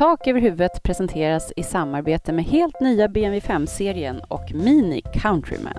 [0.00, 5.74] Tak över huvudet presenteras i samarbete med helt nya BMW 5-serien och Mini Countryman.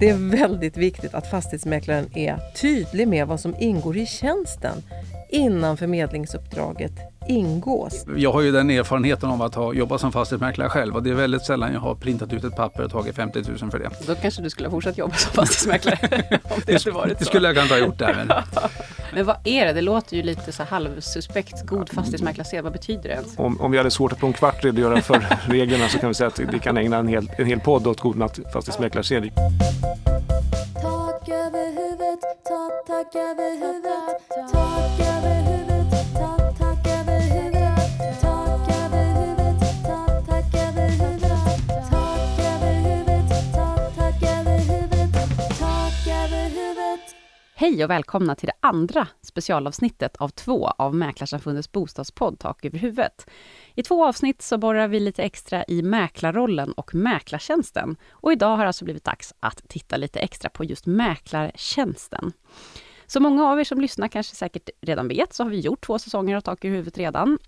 [0.00, 4.82] Det är väldigt viktigt att fastighetsmäklaren är tydlig med vad som ingår i tjänsten
[5.30, 6.92] innan förmedlingsuppdraget
[7.28, 8.06] ingås.
[8.16, 11.14] Jag har ju den erfarenheten av att ha jobbat som fastighetsmäklare själv och det är
[11.14, 13.90] väldigt sällan jag har printat ut ett papper och tagit 50 000 för det.
[14.06, 17.18] Då kanske du skulle ha fortsatt jobba som fastighetsmäklare om det, det varit så.
[17.18, 18.14] Det skulle jag kanske ha gjort där.
[18.14, 18.32] Men...
[19.12, 19.72] men vad är det?
[19.72, 21.66] Det låter ju lite så halvsuspekt.
[21.66, 23.38] God fastighetsmäklarsed, vad betyder det ens?
[23.38, 26.14] Om, om vi hade svårt att på en kvart redogöra för reglerna så kan vi
[26.14, 28.16] säga att vi kan ägna en hel, en hel podd åt god
[28.52, 29.30] fastighetsmäklarsed.
[30.82, 34.27] Tak över huvudet, tak, tak över huvudet,
[47.60, 53.30] Hej och välkomna till det andra specialavsnittet av två av Mäklarsamfundets bostadspodd Tak över huvudet.
[53.74, 57.96] I två avsnitt så borrar vi lite extra i mäklarrollen och mäklartjänsten.
[58.10, 62.32] Och idag har det alltså blivit dags att titta lite extra på just mäklartjänsten.
[63.06, 65.98] Så många av er som lyssnar kanske säkert redan vet, så har vi gjort två
[65.98, 67.38] säsonger av Tak över huvudet redan.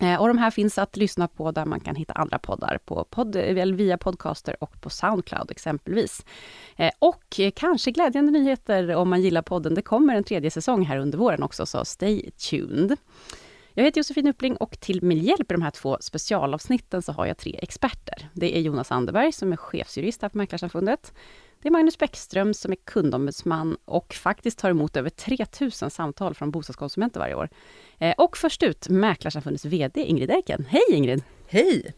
[0.00, 3.04] Eh, och de här finns att lyssna på där man kan hitta andra poddar, på
[3.04, 6.24] podd, via Podcaster och på Soundcloud exempelvis.
[6.76, 9.74] Eh, och kanske glädjande nyheter om man gillar podden.
[9.74, 12.96] Det kommer en tredje säsong här under våren också, så stay tuned.
[13.74, 17.26] Jag heter Josefin Uppling och till min hjälp i de här två specialavsnitten så har
[17.26, 18.28] jag tre experter.
[18.32, 21.12] Det är Jonas Anderberg som är chefsjurist här på Mäklarsamfundet.
[21.62, 26.50] Det är Magnus Bäckström som är kundombudsman och faktiskt tar emot över 3000 samtal från
[26.50, 27.48] bostadskonsumenter varje år.
[27.98, 30.66] Eh, och först ut, Mäklarsamfundets VD Ingrid Erken.
[30.68, 31.22] Hej Ingrid!
[31.48, 31.94] Hej!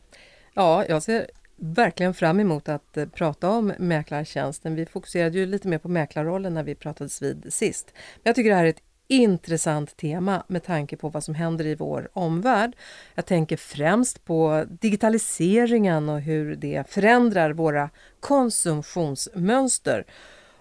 [0.55, 4.74] Ja, jag ser verkligen fram emot att eh, prata om mäklartjänsten.
[4.74, 7.92] Vi fokuserade ju lite mer på mäklarrollen när vi pratades vid sist.
[7.94, 11.66] Men jag tycker det här är ett intressant tema med tanke på vad som händer
[11.66, 12.77] i vår omvärld.
[13.14, 17.90] Jag tänker främst på digitaliseringen och hur det förändrar våra
[18.20, 20.05] konsumtionsmönster.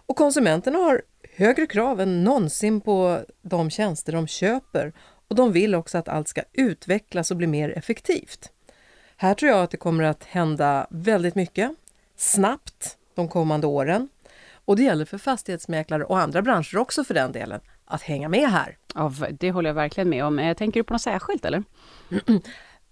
[0.06, 1.02] Och konsumenterna har
[1.36, 4.94] högre krav än någonsin på de tjänster de köper
[5.28, 8.52] och de vill också att allt ska utvecklas och bli mer effektivt.
[9.18, 11.72] Här tror jag att det kommer att hända väldigt mycket,
[12.18, 14.10] snabbt, de kommande åren.
[14.66, 17.60] Och det gäller för fastighetsmäklare och andra branscher också för den delen,
[17.92, 18.78] att hänga med här.
[18.96, 20.40] Ja, det håller jag verkligen med om.
[20.40, 21.64] Eh, tänker du på något särskilt eller?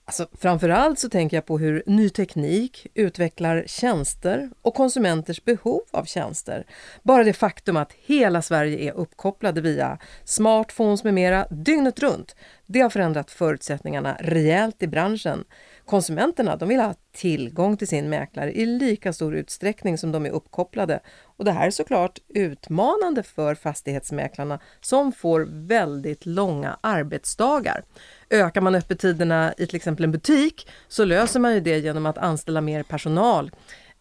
[0.09, 6.05] Alltså, framförallt så tänker jag på hur ny teknik utvecklar tjänster och konsumenters behov av
[6.05, 6.65] tjänster.
[7.03, 12.79] Bara det faktum att hela Sverige är uppkopplade via smartphones med mera dygnet runt, det
[12.79, 15.43] har förändrat förutsättningarna rejält i branschen.
[15.89, 20.29] Konsumenterna de vill ha tillgång till sin mäklare i lika stor utsträckning som de är
[20.29, 20.99] uppkopplade.
[21.23, 27.83] Och det här är såklart utmanande för fastighetsmäklarna som får väldigt långa arbetsdagar.
[28.29, 32.17] Ökar man öppettiderna i till exempel en butik så löser man ju det genom att
[32.17, 33.51] anställa mer personal.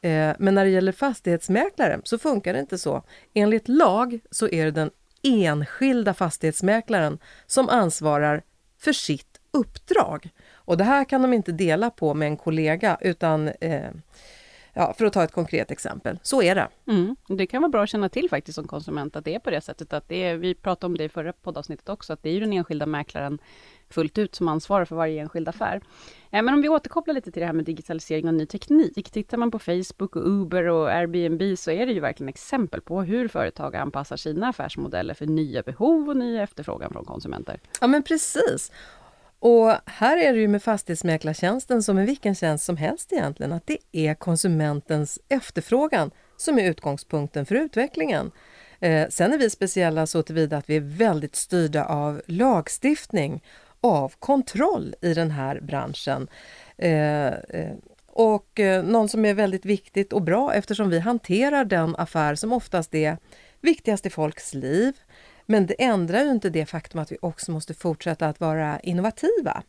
[0.01, 3.03] Eh, men när det gäller fastighetsmäklare så funkar det inte så.
[3.35, 4.91] Enligt lag så är det den
[5.23, 8.43] enskilda fastighetsmäklaren som ansvarar
[8.79, 10.31] för sitt uppdrag.
[10.69, 13.91] Och det här kan de inte dela på med en kollega utan eh,
[14.73, 16.69] Ja, för att ta ett konkret exempel, så är det.
[16.87, 17.17] Mm.
[17.29, 19.61] Det kan vara bra att känna till faktiskt som konsument att det är på det
[19.61, 19.93] sättet.
[19.93, 22.41] Att det är, vi pratade om det i förra poddavsnittet också, att det är ju
[22.41, 23.39] den enskilda mäklaren
[23.91, 25.81] fullt ut som ansvarar för varje enskild affär.
[26.31, 29.11] Eh, men om vi återkopplar lite till det här med digitalisering och ny teknik.
[29.11, 33.03] Tittar man på Facebook och Uber och Airbnb så är det ju verkligen exempel på
[33.03, 37.61] hur företag anpassar sina affärsmodeller för nya behov och ny efterfrågan från konsumenter.
[37.81, 38.73] Ja men precis.
[39.41, 43.67] Och här är det ju med fastighetsmäklartjänsten som med vilken tjänst som helst egentligen, att
[43.67, 48.31] det är konsumentens efterfrågan som är utgångspunkten för utvecklingen.
[48.81, 53.43] Eh, sen är vi speciella så tillvida att vi är väldigt styrda av lagstiftning,
[53.81, 56.29] av kontroll i den här branschen.
[56.77, 57.77] Eh, eh,
[58.07, 62.35] och eh, någon något som är väldigt viktigt och bra eftersom vi hanterar den affär
[62.35, 63.17] som oftast är
[63.61, 64.97] viktigast i folks liv,
[65.51, 69.63] men det ändrar ju inte det faktum att vi också måste fortsätta att vara innovativa.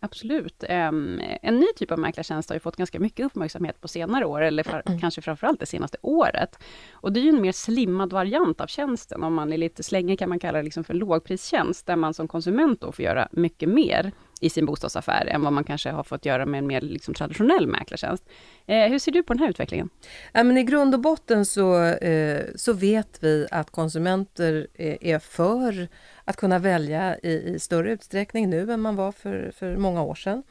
[0.00, 0.64] Absolut.
[0.68, 4.62] En ny typ av mäklartjänst har ju fått ganska mycket uppmärksamhet på senare år, eller
[4.62, 5.00] för, mm.
[5.00, 6.58] kanske framförallt det senaste året.
[6.92, 10.18] Och det är ju en mer slimmad variant av tjänsten, om man är lite slängig
[10.18, 13.68] kan man kalla det liksom för lågpristjänst, där man som konsument då får göra mycket
[13.68, 17.14] mer i sin bostadsaffär än vad man kanske har fått göra med en mer liksom,
[17.14, 18.28] traditionell mäklartjänst.
[18.66, 19.90] Eh, hur ser du på den här utvecklingen?
[20.32, 25.18] Ja, men I grund och botten så, eh, så vet vi att konsumenter är, är
[25.18, 25.88] för
[26.28, 30.14] att kunna välja i, i, större utsträckning nu än man var för, för många år
[30.14, 30.42] sedan.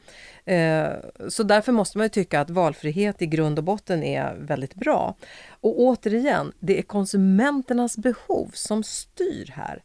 [0.44, 0.88] Eh,
[1.28, 5.16] så därför måste man ju tycka att valfrihet i grund och botten är väldigt bra.
[5.48, 9.82] Och återigen, det är konsumenternas behov som styr här.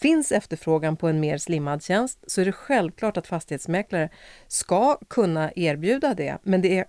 [0.00, 4.08] finns efterfrågan på en mer slimmad tjänst så är det självklart att fastighetsmäklare
[4.48, 6.38] ska kunna erbjuda det.
[6.42, 6.84] Men det är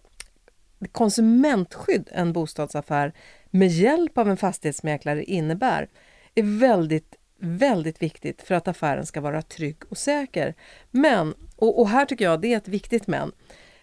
[0.92, 3.13] konsumentskydd en bostadsaffär
[3.50, 5.89] med hjälp av en fastighetsmäklare innebär
[6.36, 10.56] är väldigt, väldigt viktigt för att affären ska vara trygg och säker.
[10.92, 13.32] Men, och, och här tycker jag det är ett viktigt men,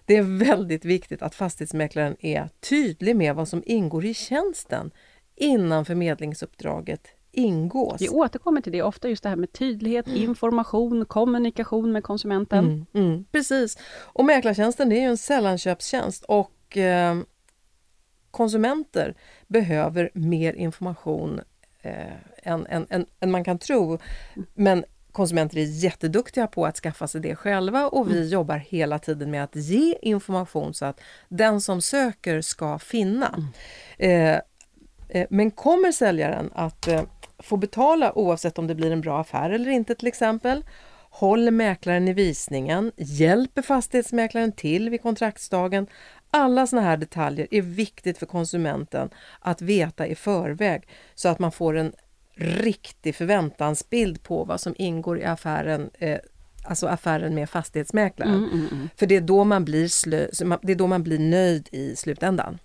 [0.05, 4.91] det är väldigt viktigt att fastighetsmäklaren är tydlig med vad som ingår i tjänsten
[5.37, 8.03] innan förmedlingsuppdraget ingås.
[8.03, 10.23] Vi återkommer till det ofta, just det här med tydlighet, mm.
[10.23, 12.65] information, kommunikation med konsumenten.
[12.65, 13.79] Mm, mm, precis.
[14.03, 17.19] Och mäklartjänsten är ju en sällanköpstjänst och eh,
[18.31, 19.15] konsumenter
[19.47, 21.41] behöver mer information
[21.83, 21.93] eh,
[22.49, 23.99] än, än, än, än, man kan tro.
[24.55, 28.29] Men konsumenter är jätteduktiga på att skaffa sig det själva och vi mm.
[28.29, 33.29] jobbar hela tiden med att ge information så att den som söker ska finna.
[33.99, 34.35] Mm.
[34.35, 34.41] Eh,
[35.09, 37.03] eh men kommer säljaren att eh,
[37.39, 40.65] få betala oavsett om det blir en bra affär eller inte till exempel?
[41.11, 42.93] Håller mäklaren i visningen?
[42.97, 45.87] Hjälper fastighetsmäklaren till vid kontraktsdagen?
[46.31, 49.11] Alla såna här detaljer är viktigt för konsumenten
[49.41, 51.93] att veta i förväg så att man får en
[52.39, 56.19] riktig förväntansbild på vad som ingår i affären eh,
[56.65, 58.35] alltså affären med fastighetsmäklaren.
[58.35, 58.89] Mm, mm, mm.
[58.97, 60.27] För det är, då man blir slö,
[60.63, 62.59] det är då man blir nöjd i slutändan.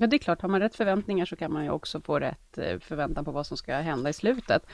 [0.00, 0.02] Mm.
[0.02, 2.58] Ja, det är klart, har man rätt förväntningar så kan man ju också få rätt
[2.58, 4.66] eh, förväntan på vad som ska hända i slutet.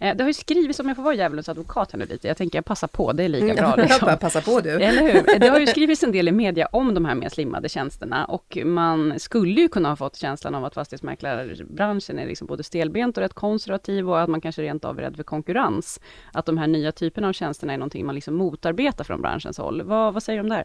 [0.00, 2.36] Eh, det har ju skrivits, om jag får vara djävulens advokat här nu lite, jag
[2.36, 3.76] tänker jag passar på, det är lika bra.
[3.82, 4.08] Liksom.
[4.08, 4.70] Jag passa på du.
[4.82, 5.38] Eller hur?
[5.38, 8.58] Det har ju skrivits en del i media om de här mer slimmade tjänsterna och
[8.64, 13.22] man skulle ju kunna ha fått känslan av att fastighetsmäklarbranschen är liksom både stelbent och
[13.22, 16.00] rätt konservativ och att man kanske rent av är rädd för konkurrens.
[16.32, 19.82] Att de här nya typerna av tjänsterna är någonting man liksom motarbetar från branschens håll.
[19.82, 20.64] Vad, vad säger du om det här?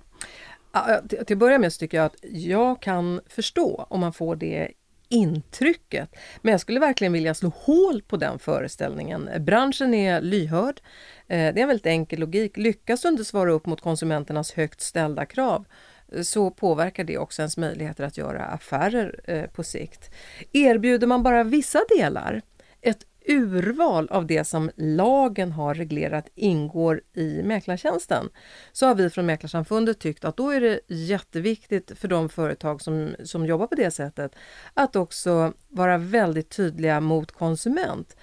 [1.07, 4.71] Till, att börja med så tycker jag att jag kan förstå om man får det
[5.09, 6.09] intrycket.
[6.41, 9.29] Men jag skulle verkligen vilja slå hål på den föreställningen.
[9.39, 10.81] Branschen är lyhörd.
[11.27, 12.57] Eh, det är en väldigt enkel logik.
[12.57, 15.65] Lyckas du inte svara upp mot konsumenternas högt ställda krav
[16.11, 20.11] eh, så påverkar det också ens möjligheter att göra affärer eh, på sikt.
[20.51, 22.41] Erbjuder man bara vissa delar,
[22.81, 28.29] ett urval av det som lagen har reglerat ingår i mäklartjänsten
[28.71, 33.15] så har vi från Mäklarsamfundet tyckt att då är det jätteviktigt för de företag som,
[33.23, 34.35] som jobbar på det sättet
[34.73, 38.15] att också vara väldigt tydliga mot konsument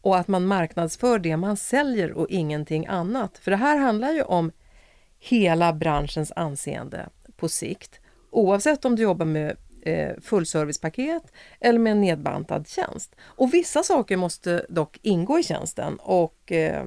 [0.00, 3.38] och att man marknadsför det man säljer och ingenting annat.
[3.38, 4.52] För det här handlar ju om
[5.18, 8.00] hela branschens anseende på sikt.
[8.30, 11.22] Oavsett om du jobbar med Eh, fullservicepaket
[11.60, 13.16] eller med en nedbantad tjänst.
[13.22, 16.84] Och vissa saker måste dock ingå i tjänsten och eh,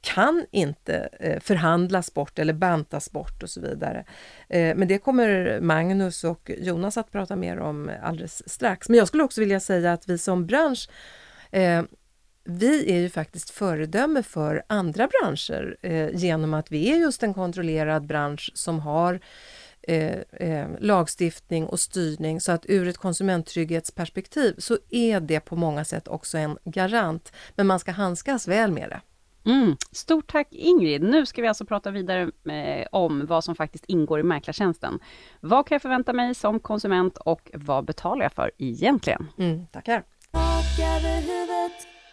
[0.00, 4.04] kan inte eh, förhandlas bort eller bantas bort och så vidare.
[4.48, 8.88] Men det kommer Magnus och Jonas att prata mer om alldeles strax.
[8.88, 10.88] Men jag skulle också vilja säga att vi som bransch
[12.44, 17.34] vi är ju faktiskt föredöme för andra branscher eh, genom att vi är just en
[17.34, 19.20] kontrollerad bransch som har
[19.82, 25.84] eh, eh, lagstiftning och styrning så att ur ett konsumenttrygghetsperspektiv så är det på många
[25.84, 27.32] sätt också en garant.
[27.56, 29.00] Men man ska handskas väl med det.
[29.44, 29.76] Mm.
[29.92, 31.02] Stort tack Ingrid!
[31.02, 34.98] Nu ska vi alltså prata vidare eh, om vad som faktiskt ingår i mäklartjänsten.
[35.40, 39.28] Vad kan jag förvänta mig som konsument och vad betalar jag för egentligen?
[39.38, 40.04] Mm, tackar!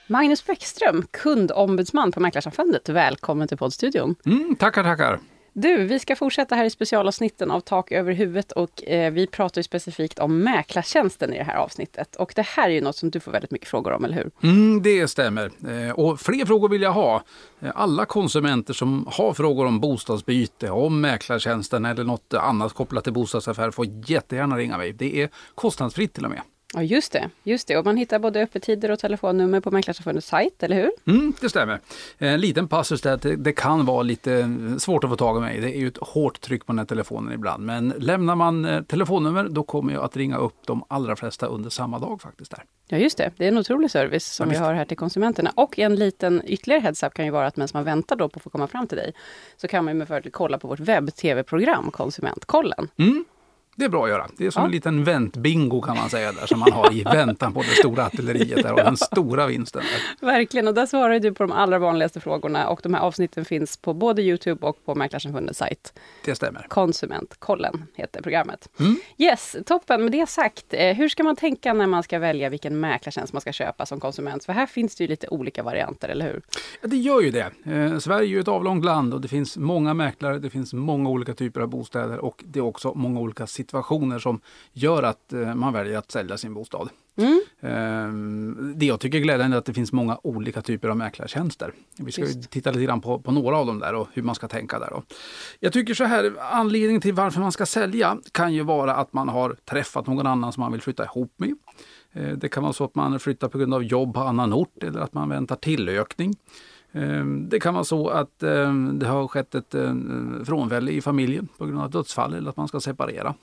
[0.07, 2.89] Magnus Bäckström, kundombudsman på Mäklarsamfundet.
[2.89, 4.15] Välkommen till poddstudion.
[4.25, 5.19] Mm, tackar, tackar.
[5.53, 9.59] Du, vi ska fortsätta här i specialavsnitten av Tak över huvudet och eh, vi pratar
[9.59, 12.15] ju specifikt om mäklartjänsten i det här avsnittet.
[12.15, 14.31] Och det här är ju något som du får väldigt mycket frågor om, eller hur?
[14.43, 15.51] Mm, det stämmer.
[15.67, 17.23] Eh, och fler frågor vill jag ha.
[17.59, 23.13] Eh, alla konsumenter som har frågor om bostadsbyte, om mäklartjänsten eller något annat kopplat till
[23.13, 24.93] bostadsaffär får jättegärna ringa mig.
[24.93, 26.41] Det är kostnadsfritt till och med.
[26.73, 27.77] Ja just det, just det.
[27.77, 30.91] Och man hittar både öppettider och telefonnummer på Mäklarsamfundets sajt, eller hur?
[31.05, 31.79] Mm, det stämmer.
[32.17, 35.59] En liten passus där, det, det kan vara lite svårt att få tag i mig.
[35.59, 37.65] Det är ju ett hårt tryck på den här telefonen ibland.
[37.65, 41.69] Men lämnar man eh, telefonnummer då kommer jag att ringa upp de allra flesta under
[41.69, 42.51] samma dag faktiskt.
[42.51, 42.63] där.
[42.87, 45.51] Ja just det, det är en otrolig service som ja, vi har här till konsumenterna.
[45.55, 48.43] Och en liten ytterligare heads-up kan ju vara att medan man väntar då på att
[48.43, 49.13] få komma fram till dig
[49.57, 52.87] så kan man med fördel kolla på vårt webb-tv-program Konsumentkollen.
[52.97, 53.25] Mm.
[53.79, 54.27] Det är bra att göra.
[54.37, 54.65] Det är som ja.
[54.65, 58.05] en liten väntbingo kan man säga där som man har i väntan på det stora
[58.05, 59.81] artilleriet där och den stora vinsten.
[60.19, 60.27] Där.
[60.27, 63.77] Verkligen, och där svarar du på de allra vanligaste frågorna och de här avsnitten finns
[63.77, 65.93] på både Youtube och på Mäklarsamfundets sajt.
[66.25, 66.65] Det stämmer.
[66.69, 68.69] Konsumentkollen heter programmet.
[68.79, 68.95] Mm.
[69.17, 70.03] Yes, toppen.
[70.03, 73.41] Med det sagt, eh, hur ska man tänka när man ska välja vilken mäklartjänst man
[73.41, 74.45] ska köpa som konsument?
[74.45, 76.41] För här finns det ju lite olika varianter, eller hur?
[76.81, 77.51] Ja, det gör ju det.
[77.63, 81.09] Eh, Sverige är ju ett avlångt land och det finns många mäklare, det finns många
[81.09, 84.41] olika typer av bostäder och det är också många olika situationer situationer som
[84.73, 86.89] gör att eh, man väljer att sälja sin bostad.
[87.17, 87.41] Mm.
[87.61, 91.73] Ehm, Det jag tycker är glädjande är att det finns många olika typer av mäklartjänster.
[91.97, 94.47] Vi ska titta lite grann på, på några av dem där och hur man ska
[94.47, 94.89] tänka där.
[94.89, 95.03] Då.
[95.59, 99.29] Jag tycker så här, anledningen till varför man ska sälja kan ju vara att man
[99.29, 101.53] har träffat någon annan som man vill flytta ihop med.
[102.13, 104.83] Eh, Det kan vara så att man flyttar på grund av jobb på annan ort
[104.83, 106.35] eller att man väntar tillökning.
[106.91, 109.93] Eh, Det kan vara så att det har skett ett eh,
[110.45, 113.33] frånfälle i familjen på grund av dödsfall eller att man ska separera.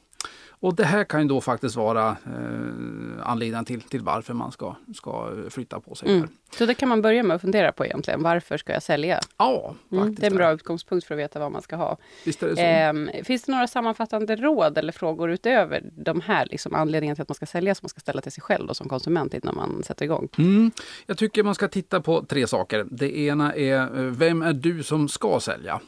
[0.61, 4.75] Och det här kan ju då faktiskt vara eh, anledningen till, till varför man ska,
[4.95, 6.17] ska flytta på sig.
[6.17, 6.29] Mm.
[6.51, 8.23] Så det kan man börja med att fundera på egentligen.
[8.23, 9.21] Varför ska jag sälja?
[9.37, 11.97] Ja, Mm, det är en bra utgångspunkt för att veta vad man ska ha.
[12.41, 12.59] Det.
[12.59, 17.29] Ehm, finns det några sammanfattande råd eller frågor utöver de här liksom, anledningarna till att
[17.29, 19.83] man ska sälja som man ska ställa till sig själv då, som konsument innan man
[19.83, 20.29] sätter igång?
[20.39, 20.71] Mm.
[21.07, 22.87] Jag tycker man ska titta på tre saker.
[22.91, 25.81] Det ena är, eh, vem är du som ska sälja?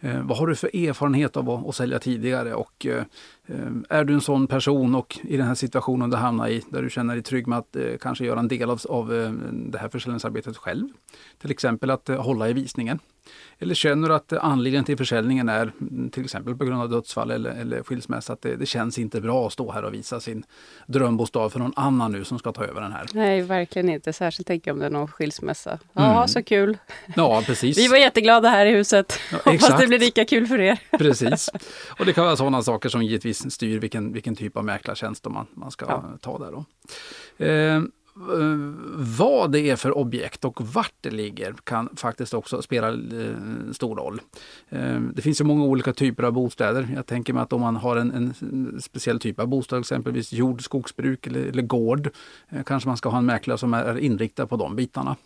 [0.00, 2.54] Eh, vad har du för erfarenhet av att, att sälja tidigare?
[2.54, 3.02] Och, eh,
[3.46, 6.82] eh, är du en sån person och i den här situationen du hamnar i, där
[6.82, 9.78] du känner dig trygg med att eh, kanske göra en del av, av eh, det
[9.78, 10.88] här försäljningsarbetet själv?
[11.40, 12.98] Till exempel att eh, hålla i visningen.
[13.58, 16.90] Eller känner du att eh, anledningen till försäljningen är mm, till exempel på grund av
[16.90, 20.20] dödsfall eller, eller skilsmässa, att det, det känns inte bra att stå här och visa
[20.20, 20.44] sin
[20.86, 23.06] drömbostad för någon annan nu som ska ta över den här.
[23.12, 24.12] Nej, verkligen inte.
[24.12, 25.78] Särskilt tänker jag om det är någon skilsmässa.
[25.92, 26.28] Ja, Mm.
[26.28, 26.78] så kul.
[27.16, 27.78] Ja, precis.
[27.78, 29.18] Vi var jätteglada här i huset.
[29.32, 30.78] Ja, Hoppas det blir lika kul för er.
[30.98, 31.50] Precis.
[31.98, 35.46] Och det kan vara sådana saker som givetvis styr vilken, vilken typ av mäklartjänst man,
[35.54, 36.04] man ska Ja.
[36.20, 36.52] ta där.
[36.52, 36.64] Då.
[37.44, 37.82] Eh,
[38.94, 43.96] vad det är för objekt och vart det ligger kan faktiskt också spela eh, stor
[43.96, 44.20] roll.
[44.68, 46.88] Eh, det finns ju många olika typer av bostäder.
[46.94, 50.64] Jag tänker mig att om man har en, en speciell typ av bostad, exempelvis jord,
[50.64, 52.10] skogsbruk eller, eller gård,
[52.48, 55.16] eh, kanske man ska ha en mäklare som är inriktad på de bitarna.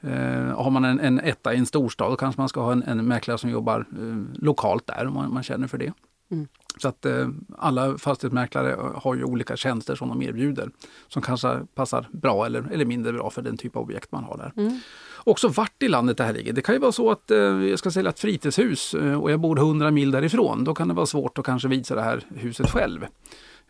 [0.00, 3.06] Eh, har man en, en etta i en storstad kanske man ska ha en, en
[3.06, 5.92] mäklare som jobbar eh, lokalt där om man, man känner för det.
[6.34, 6.48] Mm.
[6.76, 10.70] Så att eh, alla fastighetsmäklare har ju olika tjänster som de erbjuder
[11.08, 14.36] som kanske passar bra eller, eller mindre bra för den typ av objekt man har
[14.36, 14.52] där.
[14.56, 14.80] Mm.
[15.16, 16.52] Också vart i landet det här ligger.
[16.52, 19.40] Det kan ju vara så att eh, jag ska sälja ett fritidshus eh, och jag
[19.40, 20.64] bor 100 mil därifrån.
[20.64, 23.06] Då kan det vara svårt att kanske visa det här huset själv.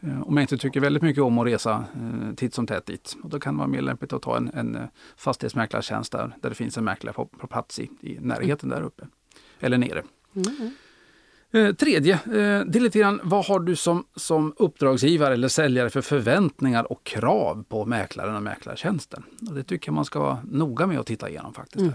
[0.01, 3.17] Eh, Om jag inte tycker väldigt mycket om att resa eh, titt som tätt dit.
[3.23, 4.83] Och då kan det vara mer lämpligt att ta en, en eh,
[5.17, 9.07] fastighetsmäklartjänst där, där det finns en mäklare på, på plats i, i närheten där uppe.
[9.61, 10.03] Eller nere.
[10.35, 10.71] Mm.
[11.55, 12.21] Eh, tredje, eh,
[12.67, 17.05] det är lite grann vad har du som, som uppdragsgivare eller säljare för förväntningar och
[17.05, 19.23] krav på mäklaren och mäklartjänsten?
[19.49, 21.83] Och det tycker jag man ska vara noga med att titta igenom faktiskt.
[21.83, 21.95] Mm.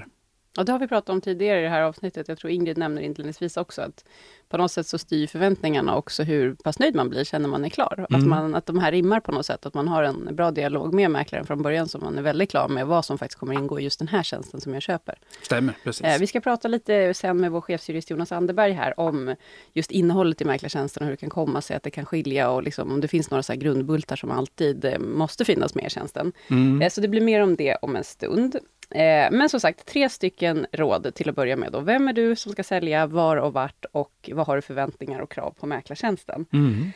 [0.58, 2.28] Och det har vi pratat om tidigare i det här avsnittet.
[2.28, 4.06] Jag tror Ingrid nämner inledningsvis också att
[4.50, 7.70] på något sätt så styr förväntningarna också hur pass nöjd man blir, känner man är
[7.70, 8.06] klar.
[8.10, 8.30] Att, Mm.
[8.30, 11.12] man, att de här rimmar på något sätt, att man har en bra dialog med
[11.12, 13.84] mäklaren från början, så man är väldigt klar med vad som faktiskt kommer ingå i
[13.84, 15.16] just den här tjänsten som jag köper.
[15.42, 16.06] Stämmer, precis.
[16.06, 19.36] Eh, vi ska prata lite sen med vår chefsjurist Jonas Anderberg här om
[19.74, 22.64] just innehållet i mäklartjänsten och hur det kan komma sig att det kan skilja och
[22.64, 26.32] liksom, om det finns några så grundbultar som alltid eh, måste finnas med i tjänsten.
[26.50, 26.82] Mm.
[26.82, 28.56] Eh, Så det blir mer om det om en stund.
[28.92, 31.72] Eh, Men som sagt, tre stycken råd till att börja med.
[31.72, 31.80] Då.
[31.80, 35.32] Vem är du som ska sälja, var och vart och vad har du förväntningar och
[35.32, 36.46] krav på mäklartjänsten?
[36.54, 36.92] Mm.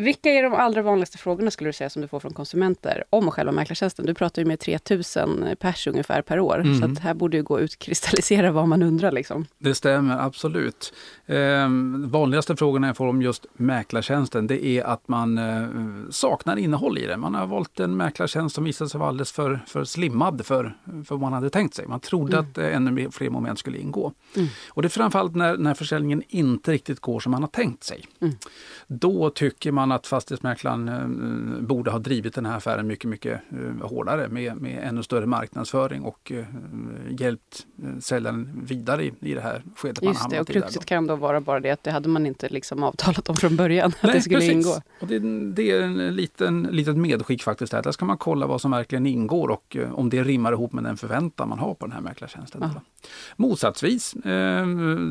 [0.00, 3.30] Vilka är de allra vanligaste frågorna skulle du säga som du får från konsumenter om
[3.30, 4.06] själva mäklartjänsten?
[4.06, 6.78] Du pratar ju med 3000 pers ungefär per år, Mm.
[6.80, 9.12] så att här borde ju gå ut kristallisera vad man undrar.
[9.12, 9.46] Liksom.
[9.58, 10.92] Det stämmer absolut.
[11.26, 11.68] Eh,
[12.06, 15.68] vanligaste frågorna jag får om just mäklartjänsten det är att man eh,
[16.10, 17.16] saknar innehåll i det.
[17.16, 21.14] Man har valt en mäklartjänst som visade sig vara alldeles för, för slimmad för, för
[21.14, 21.86] vad man hade tänkt sig.
[21.86, 22.50] Man trodde Mm.
[22.50, 24.12] att eh, ännu fler moment skulle ingå.
[24.36, 24.48] Mm.
[24.70, 28.04] Och det är framförallt när, när försäljningen inte riktigt går som man har tänkt sig.
[28.20, 28.34] Mm.
[28.86, 33.88] Då tycker man att fastighetsmäklaren eh, borde ha drivit den här affären mycket, mycket eh,
[33.88, 36.44] hårdare med, med ännu större marknadsföring och eh,
[37.08, 41.06] hjälpt eh, säljaren vidare i, i det här skedet man Just det, och kruxet kan
[41.06, 44.02] då vara bara det att det hade man inte liksom avtalat om från början, att
[44.02, 44.52] Nej, det skulle precis.
[44.52, 44.80] ingå.
[45.00, 45.18] Och det,
[45.52, 47.72] det är en liten, litet medskick faktiskt.
[47.72, 47.82] Där.
[47.82, 50.84] där ska man kolla vad som verkligen ingår och eh, om det rimmar ihop med
[50.84, 52.60] den förväntan man har på den här mäklartjänsten.
[52.60, 52.80] Då.
[53.36, 54.66] Motsatsvis, eh,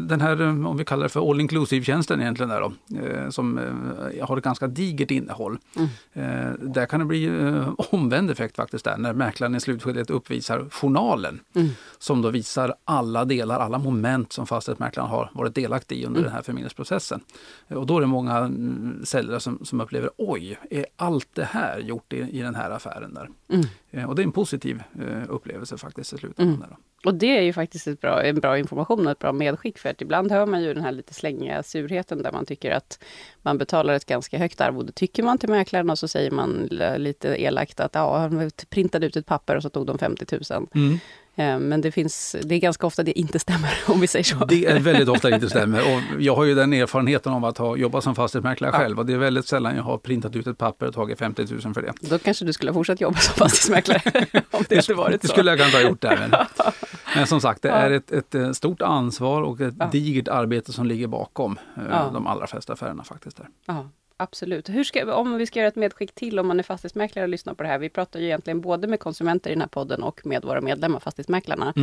[0.07, 3.57] den här, eh, om vi kallar det för all inclusive-tjänsten egentligen, där då, eh, som
[3.57, 5.57] eh, har ett ganska digert innehåll.
[5.75, 5.89] Mm.
[6.13, 10.69] Eh, där kan det bli eh, omvänd effekt faktiskt där, när mäklaren i slutskedet uppvisar
[10.71, 11.67] journalen Mm.
[11.97, 16.23] som då visar alla delar, alla moment som fastighetsmäklaren har varit delaktig i under Mm.
[16.27, 17.21] den här förmedlingsprocessen.
[17.67, 21.79] Och då är det många mm, säljare som, som upplever, oj, är allt det här
[21.79, 23.13] gjort i, i den här affären?
[23.13, 23.29] där?
[23.49, 23.65] Mm.
[23.91, 26.75] Eh, Och det är en positiv eh, upplevelse faktiskt i slutändan.
[27.05, 29.89] Och det är ju faktiskt ett bra, en bra information och ett bra medskick, för
[29.89, 32.99] att ibland hör man ju den här lite slängiga surheten där man tycker att
[33.41, 37.41] man betalar ett ganska högt arvode, tycker man till mäklaren, och så säger man lite
[37.41, 40.67] elakt att ja, han printade ut ett papper och så tog de 50 000.
[40.75, 40.99] Mm
[41.37, 44.45] men det, finns, det är ganska ofta det inte stämmer, om vi säger så.
[44.45, 45.79] Det är väldigt ofta det inte stämmer.
[45.95, 48.79] Och jag har ju den erfarenheten av att ha jobbat som fastighetsmäklare Ja.
[48.79, 51.45] själv och det är väldigt sällan jag har printat ut ett papper och tagit 50
[51.63, 51.93] 000 för det.
[52.01, 55.51] Då kanske du skulle ha fortsatt jobba som fastighetsmäklare, om det hade varit Det skulle
[55.51, 56.27] jag kanske ha gjort där.
[56.29, 56.45] Men,
[57.15, 59.89] men som sagt, det är ett, ett eh, stort ansvar och ett Ja.
[59.91, 62.09] digert arbete som ligger bakom eh, Ja.
[62.13, 63.37] de allra flesta affärerna faktiskt.
[63.37, 63.47] Där.
[63.65, 64.69] Ja, absolut.
[64.69, 67.53] Hur ska, om vi ska göra ett medskick till om man är fastighetsmäklare och lyssnar
[67.53, 67.77] på det här.
[67.77, 70.99] Vi pratar ju egentligen både med konsumenter i den här podden och med våra medlemmar,
[70.99, 71.73] fastighetsmäklarna.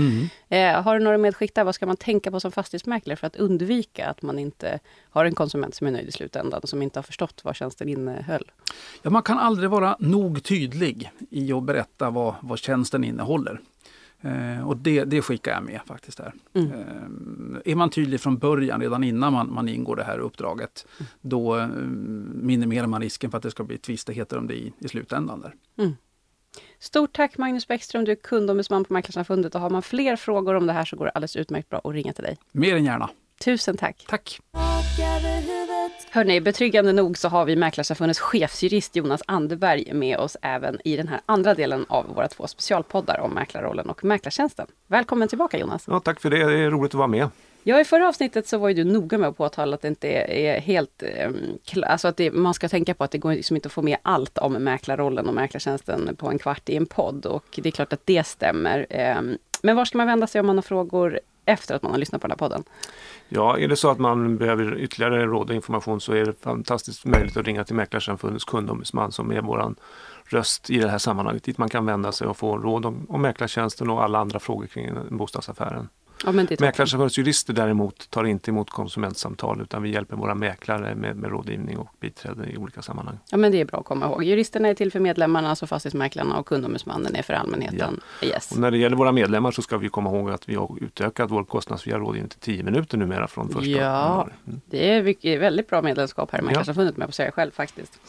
[0.49, 1.65] Eh, har du några medskick där?
[1.65, 4.79] Vad ska man tänka på som fastighetsmäklare för att undvika att man inte
[5.11, 8.51] har en konsument som är nöjd i slutändan, som inte har förstått vad tjänsten innehöll?
[9.03, 13.61] Ja, man kan aldrig vara nog tydlig i att berätta vad, vad tjänsten innehåller.
[14.25, 16.19] Eh, och det, det skickar jag med faktiskt.
[16.19, 16.33] Där.
[16.55, 16.73] Mm.
[16.73, 20.87] Eh, är man tydlig från början, redan innan man, man ingår det här uppdraget,
[21.21, 24.89] då eh, minimerar man risken för att det ska bli tvistigheter om det i, i
[24.89, 25.41] slutändan.
[25.41, 25.55] Där.
[26.79, 30.67] Stort tack Magnus Bäckström, du är kundombudsman på Mäklarsamfundet och har man fler frågor om
[30.67, 32.39] det här så går det alldeles utmärkt bra att ringa till dig.
[32.53, 33.11] Mer än gärna.
[33.41, 34.05] Tusen tack!
[34.09, 34.41] Tack!
[36.11, 41.09] Hörrni, betryggande nog så har vi Mäklarsamfundets chefsjurist Jonas Anderberg med oss även i den
[41.09, 44.67] här andra delen av våra två specialpoddar om mäklarrollen och mäklartjänsten.
[44.87, 45.85] Välkommen tillbaka Jonas!
[45.87, 47.29] Ja, tack för det, det är roligt att vara med.
[47.63, 50.09] Ja, i förra avsnittet så var ju du noga med att påtala att det inte
[50.09, 51.03] är, helt
[51.65, 53.83] klar, alltså att det, man ska tänka på att det går liksom inte att få
[53.83, 57.71] med allt om mäklarrollen och mäklartjänsten på en kvart i en podd och det är
[57.71, 58.87] klart att det stämmer.
[58.91, 61.99] Ehm, men var ska man vända sig om man har frågor efter att man har
[61.99, 62.65] lyssnat på den här podden?
[63.29, 67.05] Ja, är det så att man behöver ytterligare råd och information så är det fantastiskt
[67.05, 69.77] möjligt att ringa till Mäklarsamfundets kundombudsman som är våran
[70.25, 73.23] röst i det här sammanhanget dit man kan vända sig och få råd om, om
[73.23, 75.89] mäklartjänsten och alla andra frågor kring bostadsaffären.
[76.25, 76.49] Ja, men.
[76.61, 81.79] Mäklarsamfundets jurister däremot tar inte emot konsumentsamtal utan vi hjälper våra mäklare med, med rådgivning
[81.79, 83.19] och biträde i olika sammanhang.
[83.31, 84.25] Ja, men det är bra att komma ihåg.
[84.25, 88.01] Juristerna är till för medlemmarna, alltså fastighetsmäklarna och kundombudsmannen är för allmänheten.
[88.23, 88.53] Yes.
[88.53, 91.31] Och när det gäller våra medlemmar så ska vi komma ihåg att vi har utökat
[91.31, 93.77] vår kostnadsfria rådgivning till 10 minuter numera från första Ja.
[93.79, 94.33] januari.
[94.47, 94.61] Mm.
[94.67, 98.01] Det är mycket, väldigt bra medlemskap här i Mäklarsamfundet, med på säga själv faktiskt.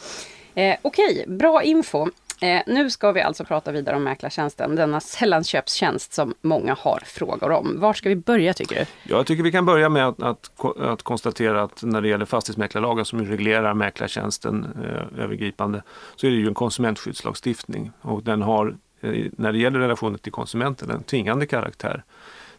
[0.54, 2.06] Eh, Okej, bra info.
[2.40, 7.50] Eh, nu ska vi alltså prata vidare om mäklartjänsten, denna sällanköpstjänst som många har frågor
[7.50, 7.80] om.
[7.80, 9.12] Var ska vi börja tycker du?
[9.12, 10.50] Jag tycker vi kan börja med att, att,
[10.80, 15.82] att konstatera att när det gäller fastighetsmäklarlagen som reglerar mäklartjänsten eh, övergripande
[16.16, 20.32] så är det ju en konsumentskyddslagstiftning och den har eh, när det gäller relationen till
[20.32, 22.04] konsumenten en tvingande karaktär.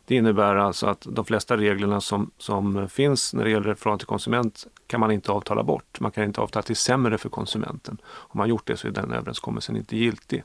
[0.07, 4.07] Det innebär alltså att de flesta reglerna som, som finns när det gäller förhållande till
[4.07, 5.99] konsument kan man inte avtala bort.
[5.99, 7.97] Man kan inte avtala till sämre för konsumenten.
[8.05, 10.43] Om man gjort det så är den överenskommelsen inte giltig.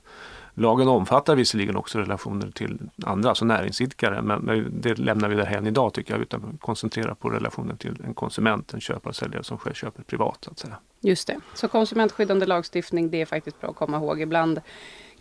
[0.55, 5.93] Lagen omfattar visserligen också relationer till andra, alltså näringsidkare, men, det lämnar vi därhen idag
[5.93, 9.75] tycker jag, utan koncentrera på relationen till en konsument, en köpare och säljare som själv
[9.75, 10.39] köper privat.
[10.45, 10.77] Så att säga.
[11.01, 11.41] Just det.
[11.55, 14.21] Så konsumentskyddande lagstiftning, det är faktiskt bra att komma ihåg.
[14.21, 14.61] Ibland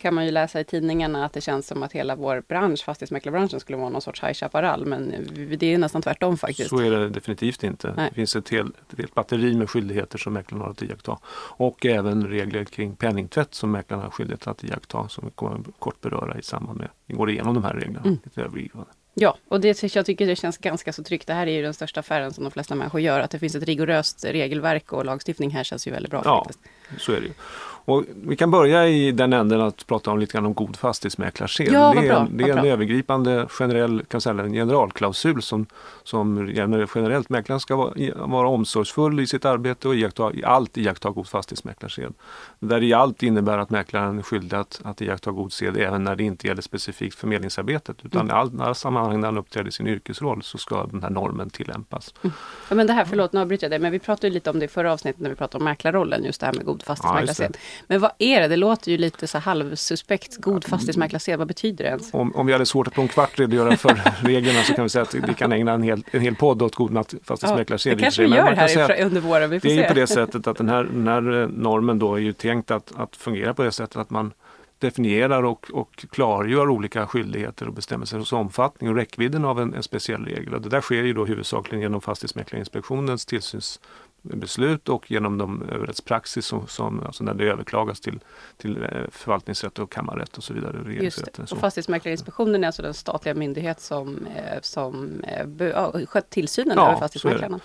[0.02, 3.60] kan man ju läsa i tidningarna att det känns som att hela vår bransch, fastighetsmäklarbranschen,
[3.60, 4.86] skulle vara någon sorts High Chaparral.
[4.86, 5.14] Men
[5.58, 6.70] det är nästan tvärtom faktiskt.
[6.70, 7.94] Så är det definitivt inte.
[7.98, 8.10] Nej.
[8.10, 11.18] Det finns ett helt, ett helt batteri med skyldigheter som mäklarna har att iaktta.
[11.58, 16.02] Och även regler kring penningtvätt som mäklarna har skyldighet att iaktta som vi kommer kort
[16.02, 18.00] beröra i samband med vi går igenom de här reglerna.
[18.00, 18.18] Mm.
[18.24, 18.88] lite övergripande.
[19.14, 21.28] Ja, och det, jag tycker det känns ganska så tryggt.
[21.28, 23.20] Det här är ju den största affären som de flesta människor gör.
[23.20, 26.44] Att det finns ett rigoröst regelverk och lagstiftning här känns ju väldigt bra Ja.
[26.46, 26.60] faktiskt.
[27.06, 27.34] Så är det ju.
[27.86, 31.74] Och vi kan börja i den änden att prata om lite grann om god fastighetsmäklarsed.
[31.74, 35.66] Ja, det är, bra, en, det är en övergripande generell, kan säga, en generalklausul som,
[36.04, 36.52] som
[36.96, 37.30] generellt.
[37.30, 42.14] Mäklaren ska vara, vara omsorgsfull i sitt arbete och iaktta, allt iaktta god fastighetsmäklarsed.
[42.64, 46.16] Där i allt innebär att mäklaren är skyldig att, att iaktta god sed även när
[46.16, 47.98] det inte gäller specifikt förmedlingsarbetet.
[48.06, 48.36] Utan Mm.
[48.36, 51.50] i all- alla sammanhang där han uppträder i sin yrkesroll så ska den här normen
[51.50, 52.14] tillämpas.
[52.22, 54.60] Ja, men det här, förlåt nu avbryter jag dig, men vi pratade ju lite om
[54.60, 57.58] det i förra avsnittet när vi pratade om mäklarrollen, just det här med god fastighetsmäklarsed.
[57.88, 58.48] men vad är det?
[58.48, 62.14] Det låter ju lite så halvsuspekt, god fastighetsmäklarsed, vad betyder det ens?
[62.14, 64.90] Om, om vi hade svårt att på en kvart redogöra för reglerna så kan vi
[64.90, 66.92] säga att vi kan ägna en hel, en hel podd åt god
[67.24, 67.98] fastighetsmäklarsed.
[67.98, 69.82] det kanske vi gör kan här i- under våren, vi får Det är se.
[69.82, 72.72] ju på det sättet att den här, den här eh, normen då är ju tänkt
[72.72, 74.34] att, att fungera på det sättet att man
[74.80, 79.84] definierar och, och klargör olika skyldigheter och bestämmelser hos omfattning och räckvidden av en, en
[79.84, 80.54] speciell regel.
[80.54, 83.80] Och det där sker ju då huvudsakligen genom Fastighetsmäklarinspektionens tillsyns
[84.22, 88.20] tillsynsbeslut och genom de överrättspraxis som, som alltså när det överklagas till,
[88.58, 90.74] till eh, förvaltningsrätt och kammarrätt och så vidare.
[90.78, 91.44] Just regeringsrätten.
[91.44, 91.48] det.
[91.48, 91.56] Så.
[91.56, 97.00] Och Fastighetsmäklarinspektionen är alltså den statliga myndighet som, eh, som eh, skött tillsynen Ja, över
[97.00, 97.60] fastighetsmäklarna.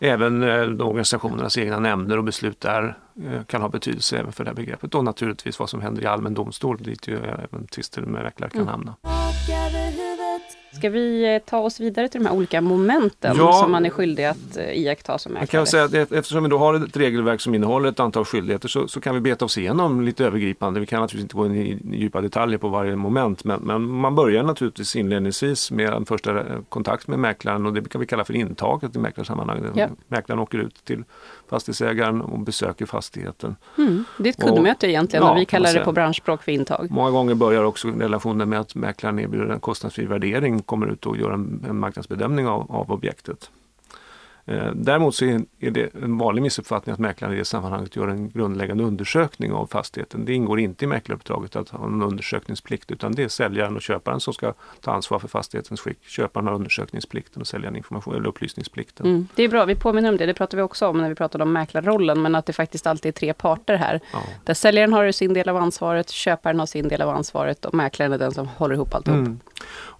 [0.00, 0.40] Även
[0.78, 2.98] de organisationernas egna nämnder och beslut där
[3.46, 4.94] kan ha betydelse även för det här begreppet.
[4.94, 8.60] Och naturligtvis vad som händer i allmän domstol dit ju även tvister med mäklare kan
[8.60, 8.70] Mm.
[8.70, 8.94] hamna.
[10.72, 13.52] Ska vi eh, ta oss vidare till de här olika momenten Ja.
[13.52, 15.60] som man är skyldig att eh, iaktta som Jag mäklare?
[15.60, 18.68] kan säga att e- eftersom vi då har ett regelverk som innehåller ett antal skyldigheter
[18.68, 20.80] så, så kan vi beta oss igenom lite övergripande.
[20.80, 23.82] Vi kan naturligtvis inte gå in i, i djupa detaljer på varje moment men, men
[23.82, 28.06] man börjar naturligtvis inledningsvis med en första eh, kontakt med mäklaren och det kan vi
[28.06, 29.64] kalla för intaget i mäklarsammanhang.
[29.74, 29.88] Ja.
[30.08, 31.04] Mäklaren åker ut till
[31.48, 33.56] fastighetsägaren och besöker fastigheten.
[33.78, 36.86] Mm, det är ett kundmöte egentligen Ja, och vi kallar det på branschspråk för intag.
[36.90, 41.16] Många gånger börjar också relationen med att mäklaren erbjuder en kostnadsfri värdering, kommer ut och
[41.16, 43.50] gör en, en marknadsbedömning av, av objektet.
[44.48, 48.08] Eh, Däremot så är är det en vanlig missuppfattning att mäklaren i det sammanhanget gör
[48.08, 50.24] en grundläggande undersökning av fastigheten.
[50.24, 54.20] Det ingår inte i mäklaruppdraget att ha en undersökningsplikt utan det är säljaren och köparen
[54.20, 55.98] som ska ta ansvar för fastighetens skick.
[56.02, 59.06] Köparen har undersökningsplikten och säljaren information eller upplysningsplikten.
[59.06, 61.14] Mm, det är bra, vi påminner om det, det pratade vi också om när vi
[61.14, 64.00] pratade om mäklarrollen, men att det faktiskt alltid är tre parter här.
[64.12, 64.22] Ja.
[64.44, 68.12] Där säljaren har sin del av ansvaret, köparen har sin del av ansvaret och mäklaren
[68.12, 69.18] är den som håller ihop alltihop.
[69.18, 69.40] Mm.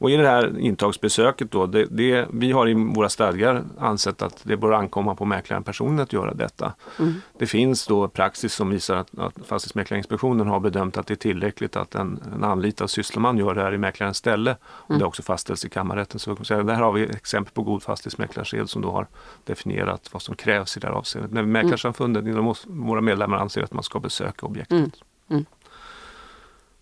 [0.01, 4.38] Och i det här intagsbesöket då, det, det, vi har i våra stadgar ansett att
[4.43, 6.75] det bör ankomma på mäklaren personligen att göra detta.
[6.99, 7.15] Mm.
[7.39, 11.77] Det finns då praxis som visar att, att Fastighetsmäklarinspektionen har bedömt att det är tillräckligt
[11.77, 14.57] att en, en anlitad syssleman gör det här i mäklarens ställe.
[14.61, 14.99] Och Mm.
[14.99, 16.21] Det har också fastställts i kammarrätten.
[16.21, 19.07] Så säga, där har vi exempel på god fastighetsmäklarsed som då har
[19.45, 21.33] definierat vad som krävs i det här avseendet.
[21.33, 25.03] När Mäklarsamfundet, oss, våra medlemmar anser att man ska besöka objektet.
[25.31, 25.47] Mm.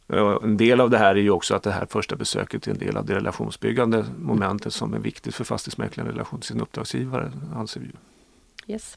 [0.07, 2.71] Ja, En del av det här är ju också att det här första besöket är
[2.71, 6.61] en del av det relationsbyggande momentet som är viktigt för fastighetsmäklaren i relation till sin
[6.61, 7.91] uppdragsgivare, anser vi.
[8.73, 8.97] Yes.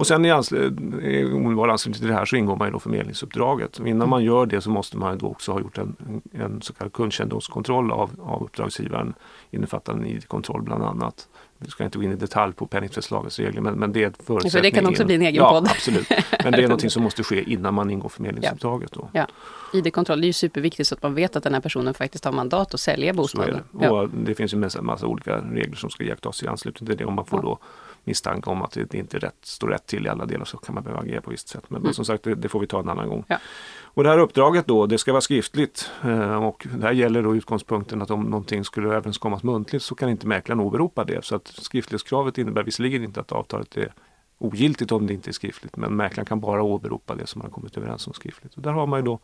[0.00, 2.78] Och sen i, ansl- i omedelbar anslutning till det här så ingår man ju då
[2.78, 3.78] förmedlingsuppdraget.
[3.78, 5.96] Och innan man gör det så måste man då också ha gjort en,
[6.32, 9.14] en, en så kallad kundkännedomskontroll av, av uppdragsgivaren
[9.50, 11.28] innefattande ID-kontroll bland annat.
[11.62, 14.22] Vi ska inte gå in i detalj på penningtvättslagens regler men, men det är ett
[14.26, 14.50] förutsättning.
[14.50, 15.68] För det kan också bli en egen ja, podd.
[15.70, 16.08] absolut.
[16.44, 18.92] Men det är någonting som måste ske innan man ingår förmedlingsuppdraget.
[18.92, 19.08] Då.
[19.12, 19.26] Ja.
[19.74, 22.74] ID-kontroll, är ju superviktigt så att man vet att den här personen faktiskt har mandat
[22.74, 23.60] att sälja Så är bostaden.
[23.72, 23.84] det.
[23.84, 23.90] Ja.
[23.90, 26.96] Och det finns ju en massa, massa olika regler som ska iakttas i anslutning till
[26.96, 27.04] det.
[27.04, 27.42] Om man får Ja.
[27.42, 27.58] då
[28.04, 30.84] misstanke om att det inte rätt, står rätt till i alla delar så kan man
[30.84, 31.64] behöva agera på visst sätt.
[31.68, 31.94] Men, men Mm.
[31.94, 33.24] som sagt, det, det får vi ta en annan gång.
[33.28, 33.38] Ja.
[33.82, 35.90] Och det här uppdraget då, det ska vara skriftligt.
[36.04, 40.26] Eh, och där gäller då utgångspunkten att om någonting skulle överenskommas muntligt så kan inte
[40.26, 41.24] mäklaren åberopa det.
[41.24, 43.92] Så att skriftlighetskravet innebär visserligen inte att avtalet är
[44.40, 45.76] ogiltigt om det inte är skriftligt.
[45.76, 48.54] Men mäklaren kan bara åberopa det som man har kommit överens om skriftligt.
[48.54, 49.18] Och där har man ju då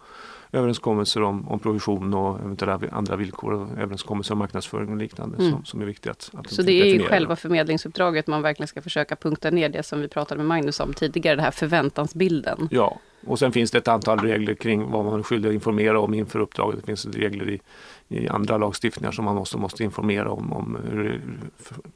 [0.52, 5.50] överenskommelser om, om provision och eventuella andra villkor och överenskommelser om marknadsföring och liknande Mm.
[5.50, 8.82] som, som är viktiga att, att Så det är ju själva förmedlingsuppdraget man verkligen ska
[8.82, 12.68] försöka punkta ner det som vi pratade med Magnus om tidigare, den här förväntansbilden.
[12.70, 16.00] Ja, och sen finns det ett antal regler kring vad man är skyldig att informera
[16.00, 16.80] om inför uppdraget.
[16.80, 17.60] Det finns regler i,
[18.08, 21.20] i andra lagstiftningar som man också måste informera om, om hur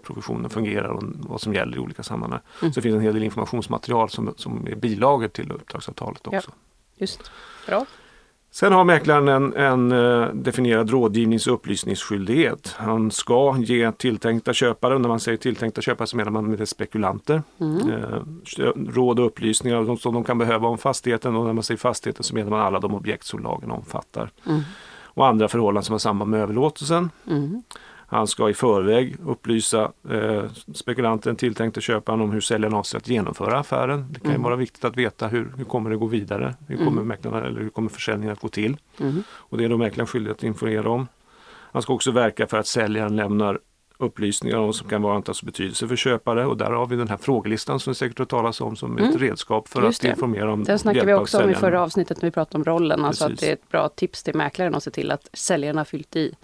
[0.02, 2.40] professionen fungerar och vad som gäller i olika sammanhang.
[2.62, 2.72] Mm.
[2.72, 6.38] Så det finns en hel del informationsmaterial som, som är bilagor till uppdragsavtalet Ja.
[6.38, 6.50] också.
[6.96, 7.30] Just.
[7.66, 7.86] Bra.
[8.52, 12.74] Sen har mäklaren en, en eh, definierad rådgivnings och upplysningsskyldighet.
[12.78, 16.66] Han ska ge tilltänkta köpare, när man säger tilltänkta köpare så menar man med det
[16.66, 17.90] spekulanter, Mm.
[17.90, 18.18] eh,
[18.94, 22.24] råd och upplysningar som- som de kan behöva om fastigheten och när man säger fastigheten
[22.24, 24.30] så menar man alla de objekt som lagen omfattar.
[24.46, 24.60] Mm.
[25.20, 27.10] Och andra förhållanden som har samband med överlåtelsen.
[27.26, 27.62] Mm.
[28.06, 33.58] Han ska i förväg upplysa eh, spekulanten, tilltänkte köparen om hur säljaren avser att genomföra
[33.58, 34.06] affären.
[34.10, 34.42] Det kan Mm.
[34.42, 36.54] vara viktigt att veta hur, hur kommer det gå vidare?
[36.68, 37.06] Hur kommer, Mm.
[37.08, 38.76] mäklarna, eller hur kommer försäljningen att gå till?
[39.00, 39.22] Mm.
[39.30, 41.08] Och det är då mäklaren skyldig att informera om.
[41.72, 43.58] Han ska också verka för att säljaren lämnar
[44.00, 47.16] upplysningar om som kan vara av betydelse för köpare och där har vi den här
[47.16, 49.10] frågelistan som det säkert har talas om som Mm.
[49.10, 50.08] ett redskap för Just att det.
[50.08, 53.04] informera om Den snackade vi också om i förra avsnittet när vi pratade om rollen.
[53.04, 53.40] Alltså att Precis.
[53.40, 56.34] det är ett bra tips till mäklaren att se till att säljaren har fyllt i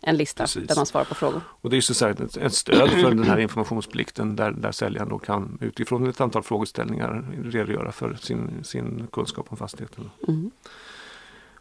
[0.00, 0.68] en lista Precis.
[0.68, 1.40] där man svarar på frågor.
[1.60, 5.08] Och det är så säga ett, ett stöd för den här informationsplikten där, där säljaren
[5.08, 10.10] då kan utifrån ett antal frågeställningar redogöra för sin, sin kunskap om fastigheten.
[10.28, 10.50] Mm.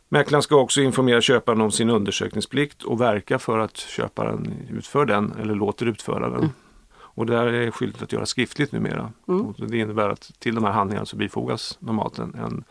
[0.09, 5.33] Mäklaren ska också informera köparen om sin undersökningsplikt och verka för att köparen utför den
[5.39, 6.39] eller låter utföra den.
[6.39, 6.49] Mm.
[6.99, 9.11] Och det här är skyldigt att göra skriftligt numera.
[9.27, 9.53] Mm.
[9.57, 12.63] Det innebär att till de här handlingarna så bifogas normalt en, en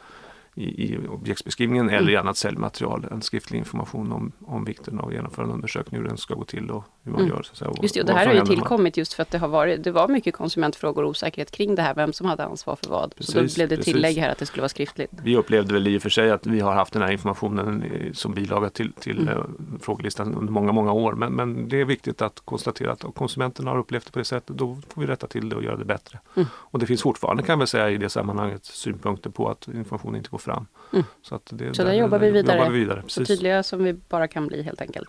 [0.54, 2.14] i, i objektsbeskrivningen eller Mm.
[2.14, 6.08] i annat säljmaterial en skriftlig information om, om vikten av att genomföra en undersökning, hur
[6.08, 7.32] den ska gå till och hur man Mm.
[7.36, 7.42] gör.
[7.42, 9.12] Så att säga, och, Just det, och det här har ju när man- tillkommit just
[9.14, 12.12] för att det har varit, det var mycket konsumentfrågor och osäkerhet kring det här, vem
[12.12, 13.14] som hade ansvar för vad.
[13.18, 13.94] så då Precis, blev det precis.
[13.94, 15.10] tillägg här att det skulle vara skriftligt.
[15.22, 18.34] Vi upplevde väl i och för sig att vi har haft den här informationen som
[18.34, 19.28] bilaga till, till Mm.
[19.38, 19.44] eh,
[19.80, 21.12] frågelistan under många, många år.
[21.12, 24.56] Men, men det är viktigt att konstatera att konsumenterna har upplevt det på det sättet.
[24.56, 26.18] Då får vi rätta till det och göra det bättre.
[26.36, 26.48] Mm.
[26.54, 30.30] Och det finns fortfarande kan vi säga i det sammanhanget synpunkter på att informationen inte
[30.30, 30.66] går fram.
[30.92, 31.04] Mm.
[31.22, 32.58] Så, att det, Så där jobbar vi vidare.
[32.58, 33.28] Jobbar vi vidare Så precis.
[33.28, 35.08] tydliga som vi bara kan bli helt enkelt.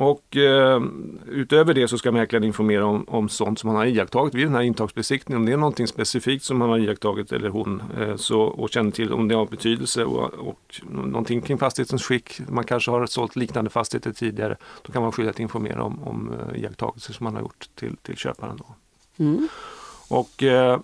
[0.00, 0.82] Och eh,
[1.26, 4.54] utöver det så ska mäklaren informera om, om sånt som han har iakttagit vid den
[4.54, 5.42] här intagsbesiktningen.
[5.42, 8.90] Om det är någonting specifikt som han har iakttagit eller hon eh, så, och känner
[8.90, 12.40] till om det har betydelse och, och någonting kring fastighetens skick.
[12.48, 14.56] Man kanske har sålt liknande fastigheter tidigare.
[14.82, 17.96] Då kan man skyldig att informera om, om eh, iakttagelser som man har gjort till,
[17.96, 18.56] till köparen.
[18.56, 18.66] Då.
[19.24, 19.48] Mm.
[20.08, 20.80] Och eh,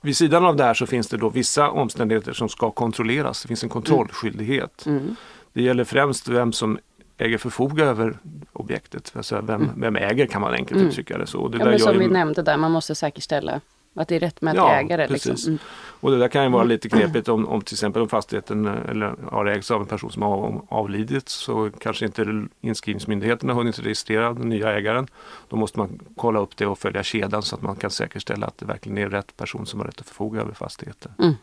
[0.00, 3.42] vid sidan av det här så finns det då vissa omständigheter som ska kontrolleras.
[3.42, 4.86] Det finns en kontrollskyldighet.
[4.86, 5.16] Mm.
[5.52, 6.78] Det gäller främst vem som
[7.18, 8.18] äger förfoga över
[8.52, 9.12] objektet.
[9.16, 10.88] Alltså vem, vem äger kan man enkelt Mm.
[10.88, 11.48] uttrycka det så.
[11.48, 13.60] Det Ja, men som vi nämnde där, man måste säkerställa
[13.94, 15.08] att det är rätt med Ja, ägare.
[15.08, 15.26] precis.
[15.26, 15.48] Liksom.
[15.50, 15.58] Mm.
[16.00, 19.14] Och det där kan ju vara lite knepigt om, om till exempel om fastigheten eller
[19.30, 24.32] har ägts av en person som har avlidit så kanske inte inskrivningsmyndigheten har hunnit registrera
[24.32, 25.06] den nya ägaren.
[25.48, 28.58] Då måste man kolla upp det och följa kedjan så att man kan säkerställa att
[28.58, 31.12] det verkligen är rätt person som har rätt att förfoga över fastigheten.
[31.18, 31.34] Mm.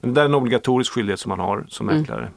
[0.00, 2.00] Men det där är en obligatorisk skyldighet som man har som Mm.
[2.00, 2.30] mäklare.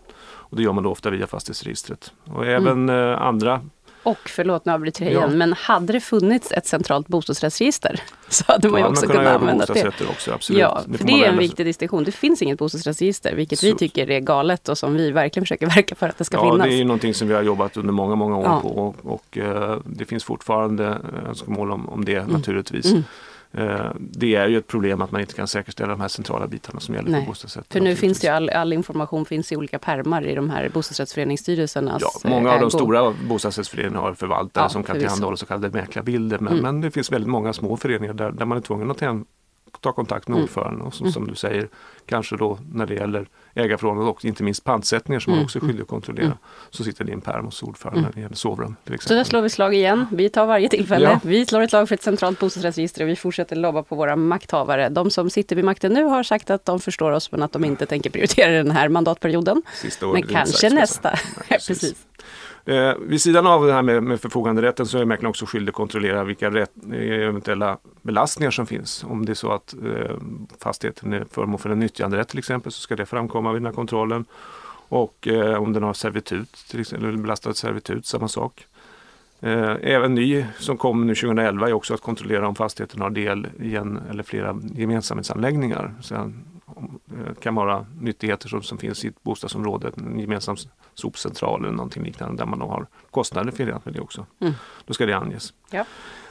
[0.50, 2.12] Och det gör man då ofta via fastighetsregistret.
[2.34, 3.62] Och även eh, andra
[4.04, 5.18] Och förlåt, nu avbryter jag Ja.
[5.26, 9.28] igen, men hade det funnits ett centralt bostadsrättsregister så hade man ju Ja, också kunnat
[9.28, 9.92] använda det.
[10.10, 10.32] också.
[10.34, 10.60] Absolut.
[10.62, 12.04] Ja, för man det är en viktig distinktion.
[12.04, 15.66] Det finns inget bostadsrättsregister, vilket vi Så- tycker är galet och som vi verkligen försöker
[15.76, 16.68] verka för att det ska ja, finnas.
[16.68, 18.60] det är ju någonting som vi har jobbat under många, många år Ja.
[18.62, 20.98] på och, och eh, det finns fortfarande
[21.30, 22.86] önskemål om, om det naturligtvis.
[22.86, 23.04] Mm.
[23.52, 26.80] Eh, det är ju ett problem att man inte kan säkerställa de här centrala bitarna
[26.80, 27.74] som gäller Nej, för bostadsrätter.
[27.74, 30.70] För nu finns det ju all, all information finns i olika pärmar i de här
[30.70, 32.62] bostadsrättsföreningsstyrelsernas Ja, många av ägor.
[32.62, 36.40] de stora bostadsrättsföreningarna har förvaltare Ja, som kan tillhandahålla så kallade mäklarbilder.
[36.40, 36.64] Men, Mm.
[36.64, 38.98] men det finns väldigt många små föreningar där, där man är tvungen att
[39.88, 40.44] ta- ta kontakt med Mm.
[40.44, 41.68] ordföranden och som, som du säger
[42.06, 45.46] kanske då när det gäller ägarförhållanden och inte minst pantsättningar som man Mm.
[45.46, 46.26] också är skyldig att kontrollera.
[46.26, 46.38] Mm.
[46.70, 49.18] Så sitter det i en pärm hos ordföranden det gäller sovrum till Så exempel.
[49.18, 50.06] där slår vi slag igen.
[50.12, 51.06] Vi tar varje tillfälle.
[51.06, 51.20] Ja.
[51.24, 54.90] Vi slår ett slag för ett centralt bostadsrättsregister och vi fortsätter lobba på våra makthavare.
[54.90, 57.66] De som sitter vid makten nu har sagt att de förstår oss men att de
[57.66, 59.62] inte tänker prioritera den här mandatperioden.
[60.14, 61.10] Men kanske nästa.
[61.50, 61.96] Nej, Precis.
[62.68, 65.76] Eh, vid sidan av det här med, med förfoganderätten så är mäklaren också skyldig att
[65.76, 69.04] kontrollera vilka rätt, eh, eventuella belastningar som finns.
[69.04, 70.16] Om det är så att eh,
[70.60, 73.74] fastigheten är föremål för en nyttjanderätt till exempel så ska det framkomma vid den här
[73.74, 74.26] kontrollen.
[74.90, 78.66] Och eh, om den har servitut, till exempel, eller belastat servitut, samma sak.
[79.42, 83.48] Eh, även ny som kom nu 2011 är också att kontrollera om fastigheten har del
[83.60, 85.94] i en eller flera gemensamhetsanläggningar.
[86.02, 86.44] Sen,
[87.42, 90.56] kan vara nyttigheter som, som finns i ett bostadsområde, en gemensam
[90.94, 94.26] sopcentral eller någonting liknande där man har kostnader för det också.
[94.40, 94.54] Mm.
[94.86, 95.54] Då ska det anges.
[95.72, 95.86] Ja.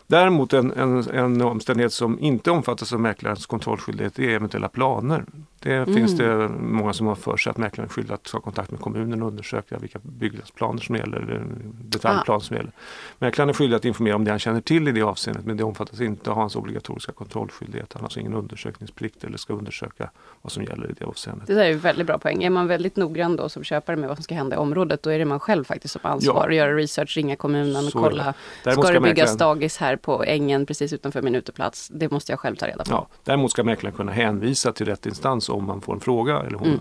[0.06, 5.24] Däremot en, en, en omständighet som inte omfattas av mäklarens kontrollskyldighet är eventuella planer.
[5.60, 5.94] Det Mm.
[5.94, 8.80] finns det många som har för sig att mäklaren är skyldig att ta kontakt med
[8.80, 11.42] kommunen och undersöka vilka byggnadsplaner som gäller, eller
[11.84, 12.70] detaljplan som gäller.
[13.18, 15.64] Mäklaren är skyldig att informera om det han känner till i det avseendet men det
[15.64, 17.92] omfattas inte av hans obligatoriska kontrollskyldighet.
[17.92, 20.10] Han har alltså ingen undersökningsplikt eller ska undersöka
[20.42, 21.46] vad som gäller i det avseendet.
[21.46, 22.42] Det där är en väldigt bra poäng.
[22.44, 25.10] Är man väldigt noggrann då som köpare med vad som ska hända i området, då
[25.10, 26.46] är det man själv faktiskt som har ansvar Ja.
[26.48, 28.34] att göra research, ringa kommunen och kolla.
[28.72, 31.88] Ska det byggas dagis här på ängen precis utanför min uteplats?
[31.94, 32.90] Det måste jag själv ta reda på.
[32.90, 36.58] Ja, däremot ska mäklaren kunna hänvisa till rätt instans om man får en fråga eller
[36.58, 36.68] hon.
[36.68, 36.80] Mm.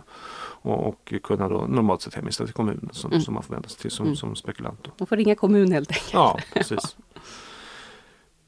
[0.61, 3.21] Och, och kunna då normalt sett hänvisa till kommunen som, Mm.
[3.23, 4.15] som man får vända sig till som, Mm.
[4.15, 4.79] som spekulant.
[4.83, 4.91] Då.
[4.97, 6.13] Man får ringa kommun helt enkelt.
[6.13, 6.95] Ja, precis.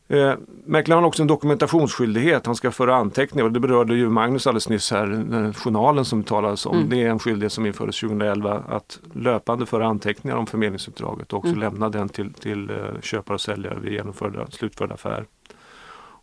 [0.10, 0.34] Eh,
[0.66, 2.46] mäklaren har också en dokumentationsskyldighet.
[2.46, 6.24] Han ska föra anteckningar och det berörde ju Magnus alldeles nyss här, den journalen som
[6.24, 6.76] talades om.
[6.78, 6.90] Mm.
[6.90, 11.48] Det är en skyldighet som infördes 2011 att löpande föra anteckningar om förmedlingsuppdraget och också
[11.48, 11.60] Mm.
[11.60, 15.26] lämna den till, till eh, köpare och säljare vid genomförda, slutförda affär.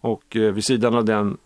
[0.01, 1.37] Och eh, vid sidan av den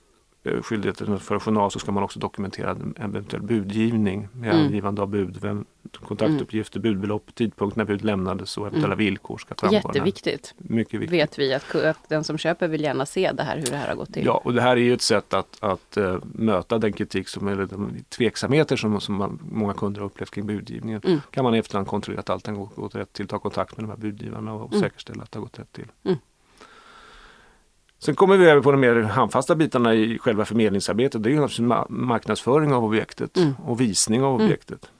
[0.62, 4.66] skyldigheten att föra journal så ska man också dokumentera en eventuell budgivning med Mm.
[4.66, 5.64] angivande av bud, vem,
[6.04, 8.98] kontaktuppgifter, budbelopp, tidpunkt när bud lämnades och eventuella Mm.
[8.98, 9.74] villkor ska framgå.
[9.76, 11.12] Jätteviktigt, Mycket viktigt.
[11.18, 13.88] vet vi, att, att den som köper vill gärna se det här, hur det här
[13.88, 14.24] har gått till.
[14.26, 17.48] Ja, och det här är ju ett sätt att, att eh, möta den kritik som,
[17.48, 21.00] eller de tveksamheter som, som man, många kunder har upplevt kring budgivningen.
[21.04, 21.20] Mm.
[21.30, 23.84] Kan man i efterhand kontrollera att allt har gått, gått rätt till, ta kontakt med
[23.84, 24.80] de här budgivarna och Mm.
[24.82, 25.86] säkerställa att det har gått rätt till.
[28.08, 28.14] Mm.
[28.14, 31.22] Sen kommer vi över på de mer handfasta bitarna i själva förmedlingsarbetet.
[31.22, 33.54] Det är ju naturligtvis ma- marknadsföring av objektet Mm.
[33.64, 34.46] och visning av Mm.
[34.46, 34.90] objektet.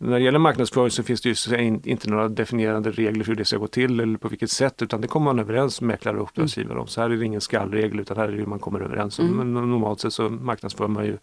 [0.00, 3.44] När det gäller marknadsföring så finns det ju inte några definierande regler för hur det
[3.44, 6.22] ska gå till eller på vilket sätt utan det kommer man överens med mäklare och
[6.22, 6.86] uppdragsgivare om.
[6.86, 9.24] Så här är det ingen skallregel utan här är det hur man kommer överens om.
[9.26, 9.36] Mm.
[9.52, 11.18] Men normalt sett så marknadsför man ju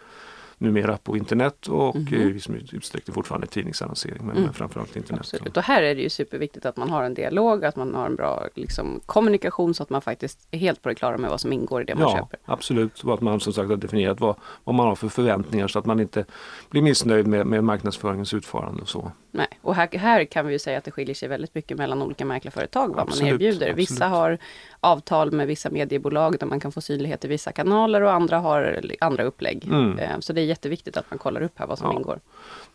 [0.58, 2.14] numera på internet och Mhm.
[2.14, 4.44] i viss utsträckning fortfarande tidningsannonsering men, Mm.
[4.44, 5.20] men framförallt internet.
[5.20, 5.58] Absolut.
[5.58, 8.16] Och här är det ju superviktigt att man har en dialog, att man har en
[8.16, 11.54] bra liksom, kommunikation så att man faktiskt är helt på det klara med vad som
[11.54, 12.40] ingår i det man Ja, köper.
[12.46, 13.04] absolut.
[13.04, 15.86] Och att man som sagt har definierat vad, vad man har för förväntningar så att
[15.86, 16.26] man inte
[16.70, 19.12] blir missnöjd med, med marknadsföringens utförande och så.
[19.32, 19.48] Nej.
[19.62, 22.26] Och här, här kan vi ju säga att det skiljer sig väldigt mycket mellan olika
[22.26, 23.74] mäklarföretag vad man Absolut, erbjuder.
[23.74, 24.12] Vissa absolut.
[24.12, 24.38] har
[24.80, 28.82] avtal med vissa mediebolag där man kan få synlighet i vissa kanaler och andra har
[29.00, 29.66] andra upplägg.
[29.66, 30.00] Mm.
[30.00, 31.98] Eh, Så det jätteviktigt att man kollar upp här vad som Ja.
[31.98, 32.20] ingår.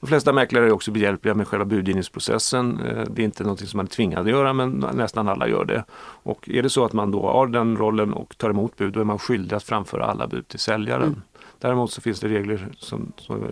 [0.01, 2.81] De flesta mäklare är också behjälpliga med själva budgivningsprocessen.
[2.81, 5.65] Eh, Det är inte något som man är tvingad att göra men nästan alla gör
[5.65, 5.85] det.
[6.23, 9.01] Och är det så att man då har den rollen och tar emot bud då
[9.01, 11.03] är man skyldig att framföra alla bud till säljaren.
[11.09, 11.23] Mm.
[11.59, 13.51] Däremot så finns det regler som, som, eh,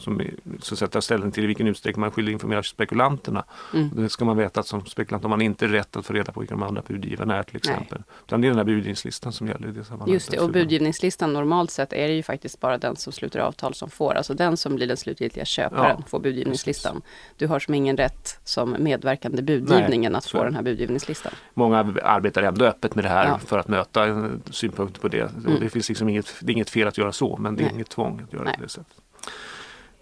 [0.00, 0.22] som
[0.60, 3.44] så sätter ställning till i vilken utsträckning man skyldig att informera spekulanterna.
[3.74, 3.90] Mm.
[3.94, 6.40] Det ska man veta att som spekulant har man inte rätt att få reda på
[6.40, 7.74] vilka de andra budgivarna är till Nej.
[7.74, 8.02] exempel.
[8.26, 10.12] Utan det är den här budgivningslistan som gäller i det sammanhanget.
[10.14, 13.74] Just det, och budgivningslistan normalt sett är det ju faktiskt bara den som sluter avtal
[13.74, 17.02] som får, alltså den som blir den slutgiltiga köparen Ja, får budgivningslistan.
[17.36, 20.44] Du har som ingen rätt som medverkande budgivningen att så få det.
[20.44, 21.32] den här budgivningslistan.
[21.54, 23.38] Många arbetar ändå öppet med det här Ja.
[23.38, 25.24] för att möta en synpunkt på det.
[25.24, 27.64] Och det, finns liksom inget, det är inget fel att göra så men det är
[27.64, 27.74] Nej.
[27.74, 28.56] inget tvång att göra Nej.
[28.60, 28.96] det sättet.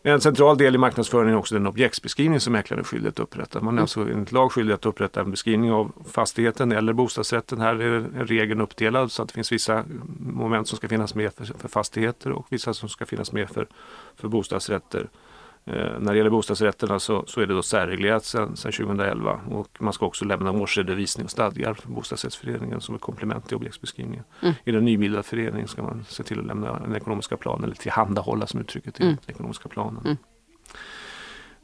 [0.02, 3.60] En central del i marknadsföringen är också den objektsbeskrivning som mäklaren är skyldig att upprätta.
[3.60, 3.82] Man är Mm.
[3.82, 7.60] alltså enligt lag skyldig att upprätta en beskrivning av fastigheten eller bostadsrätten.
[7.60, 9.84] Här är regeln uppdelad så att det finns vissa
[10.18, 13.66] moment som ska finnas med för, för fastigheter och vissa som ska finnas med för,
[14.16, 15.08] för bostadsrätter.
[15.72, 19.68] Eh, när det gäller bostadsrätterna så, så är det då särreglerat sedan, sedan 2011 och
[19.78, 24.24] man ska också lämna årsredovisning och stadgar för bostadsrättsföreningen som ett komplement till objektsbeskrivningen.
[24.42, 24.54] Mm.
[24.64, 28.46] I en nybildad förening ska man se till att lämna den ekonomiska planen eller tillhandahålla
[28.46, 29.16] som uttrycket är, Mm.
[29.26, 30.02] den ekonomiska planen.
[30.04, 30.16] Mm.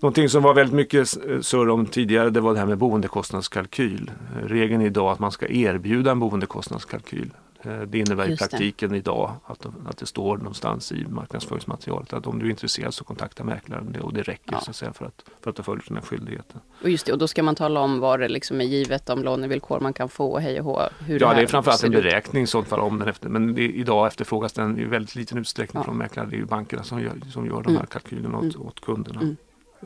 [0.01, 4.11] Någonting som var väldigt mycket eh, surr om tidigare det var det här med boendekostnadskalkyl.
[4.37, 7.31] Eh, Regeln är idag att man ska erbjuda en boendekostnadskalkyl.
[7.67, 8.49] Eh, Det innebär i Just det.
[8.49, 13.05] praktiken idag att, att det står någonstans i marknadsföringsmaterialet att om du är intresserad så
[13.05, 14.61] kontakta mäklaren Det- och det räcker Ja.
[14.61, 16.61] så att säga för att, för att du följer dina skyldigheter.
[16.83, 19.23] Och just det, och då ska man tala om vad det liksom är givet, om
[19.23, 20.81] lånevillkor man kan få, hej och hå.
[20.99, 23.55] Hur Ja, här det är framförallt en beräkning i sånt fall om den efter, men
[23.55, 25.85] det, idag efterfrågas den i väldigt liten utsträckning Ja.
[25.85, 26.27] från mäklare.
[26.27, 27.77] Det är ju bankerna som gör, som gör de Mm.
[27.77, 29.21] här kalkylerna åt, åt kunderna.
[29.21, 29.37] Mm.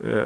[0.03, 0.23] Eh,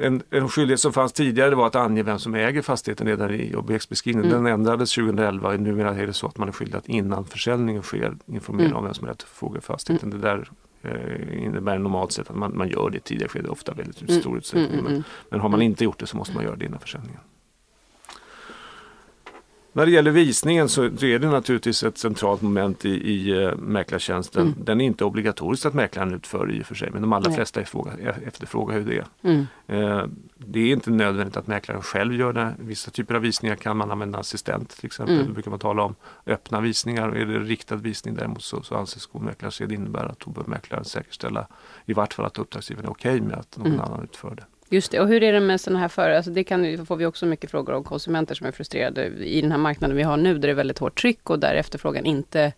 [0.00, 3.54] En, en skyldighet som fanns tidigare var att ange vem som äger fastigheten redan i
[3.54, 4.30] objektsbeskrivningen.
[4.30, 4.44] Mm.
[4.44, 7.82] Den ändrades 2011 och numera är det så att man är skyldig att innan försäljningen
[7.82, 8.76] sker informera Mm.
[8.78, 10.10] om vem som är rätt att förfoga fastigheten.
[10.10, 10.50] Det där
[10.82, 14.20] eh, innebär normalt sett att man, man gör det i tidigare skede, ofta väldigt Mm.
[14.20, 14.66] stor utsträckning.
[14.72, 15.02] Mm, mm, mm.
[15.02, 17.20] Men, men har man inte gjort det så måste man göra det innan försäljningen.
[19.78, 23.56] När det gäller visningen så så är det naturligtvis ett centralt moment i, i eh,
[23.56, 24.42] mäklartjänsten.
[24.42, 24.54] Mm.
[24.64, 27.36] Den är inte obligatorisk att mäklaren utför i och för sig men de allra Nej.
[27.36, 29.06] flesta efterfrågar, hur det är.
[29.22, 29.46] Mm.
[29.66, 32.54] Eh, Det är inte nödvändigt att mäklaren själv gör det.
[32.58, 35.14] Vissa typer av visningar kan man använda assistent till exempel.
[35.14, 35.26] Mm.
[35.26, 35.94] Då brukar man tala om
[36.26, 37.08] öppna visningar.
[37.08, 40.84] Är det riktad visning däremot så, så anses god mäklarsed innebära att då bör mäklaren
[40.84, 41.46] säkerställa
[41.86, 43.80] i vart fall att uppdragsgivaren är okej med att någon Mm.
[43.80, 44.44] annan utför det.
[44.70, 47.06] Just det, och hur är det med sådana här för, alltså det kan, får vi
[47.06, 50.34] också mycket frågor om konsumenter som är frustrerade i den här marknaden vi har nu
[50.34, 52.52] där det är väldigt hårt tryck och där efterfrågan inte,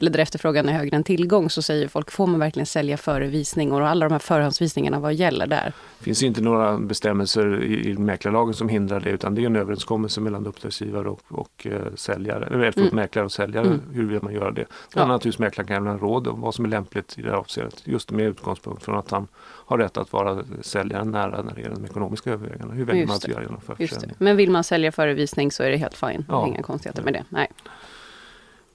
[0.00, 3.26] eller där efterfrågan är högre än tillgång så säger folk, får man verkligen sälja före
[3.26, 5.72] visning och alla de här förhandsvisningarna, vad gäller där?
[5.98, 9.56] Det finns inte några bestämmelser i, i mäklarlagen som hindrar det utan det är en
[9.56, 12.96] överenskommelse mellan uppdragsgivare och, och eh, säljare, eller förlåt, Mm.
[12.96, 13.80] mäklare och säljare Mm.
[13.92, 14.64] hur vill man göra det.
[14.94, 15.06] Ja.
[15.06, 18.10] naturligtvis mäklaren kan lämna råd om vad som är lämpligt i det här avseendet just
[18.10, 19.26] med utgångspunkt från att han
[19.66, 22.74] har rätt att vara säljaren nära när det gäller de ekonomiska övervägandena.
[22.74, 23.40] Hur väljer man att göra
[23.76, 23.76] det.
[23.86, 24.16] försäljning?
[24.18, 26.46] Men vill man sälja före visning så är det helt fine, Ja.
[26.48, 27.24] inga konstigheter med det.
[27.28, 27.48] Nej.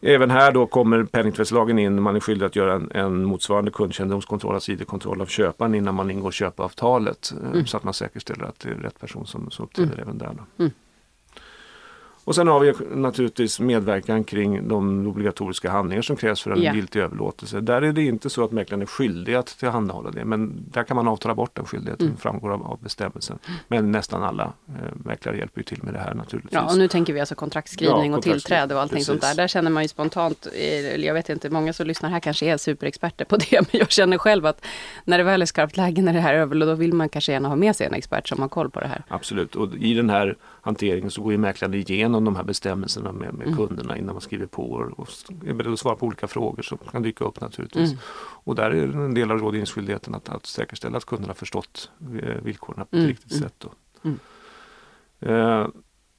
[0.01, 2.01] Även här då kommer penningtvättslagen in.
[2.01, 6.11] Man är skyldig att göra en, en motsvarande kundkännedomskontroll, alltså ID-kontroll av köparen innan man
[6.11, 7.33] ingår köpavtalet.
[7.43, 7.65] eh, Mm.
[7.65, 10.03] Så att man säkerställer att det är rätt person som, som uppträder Mm.
[10.03, 10.29] även där.
[10.37, 10.63] Då.
[10.63, 10.71] Mm.
[12.29, 16.73] Och sen har vi naturligtvis medverkan kring de obligatoriska handlingar som krävs för en Ja.
[16.75, 17.59] giltig överlåtelse.
[17.61, 20.25] Där är det inte så att mäklaren är skyldig att tillhandahålla det.
[20.25, 22.17] Men där kan man avtala bort den skyldigheten, Mm.
[22.17, 23.39] framgår av, av bestämmelsen.
[23.67, 24.73] Men nästan alla eh,
[25.05, 26.53] mäklare hjälper ju till med det här naturligtvis.
[26.53, 29.27] Ja, och nu tänker vi alltså kontraktsskrivning Ja, och tillträde och allting sånt där.
[29.27, 29.37] precis.
[29.37, 32.45] Där känner man ju spontant, eh, eller jag vet inte, många som lyssnar här kanske
[32.45, 34.65] är superexperter på det, men jag känner själv att
[35.05, 37.31] när det väl är skarpt läge, när det här är över, då vill man kanske
[37.31, 39.03] gärna ha med sig en expert som har koll på det här.
[39.07, 43.33] Absolut, och i den här hanteringen så går ju mäklaren igenom de här bestämmelserna med,
[43.33, 43.57] med Mm.
[43.57, 45.09] kunderna innan man skriver på och, och
[45.45, 47.89] är beredd att svara på olika frågor som kan dyka upp naturligtvis.
[47.89, 48.01] Mm.
[48.43, 51.91] Och där är en del av rådgivningsskyldigheten att, att säkerställa att kunderna förstått
[52.23, 53.65] eh, villkoren på ett Mm, riktigt mm, sätt.
[54.03, 54.19] Mm.
[55.19, 55.67] Eh,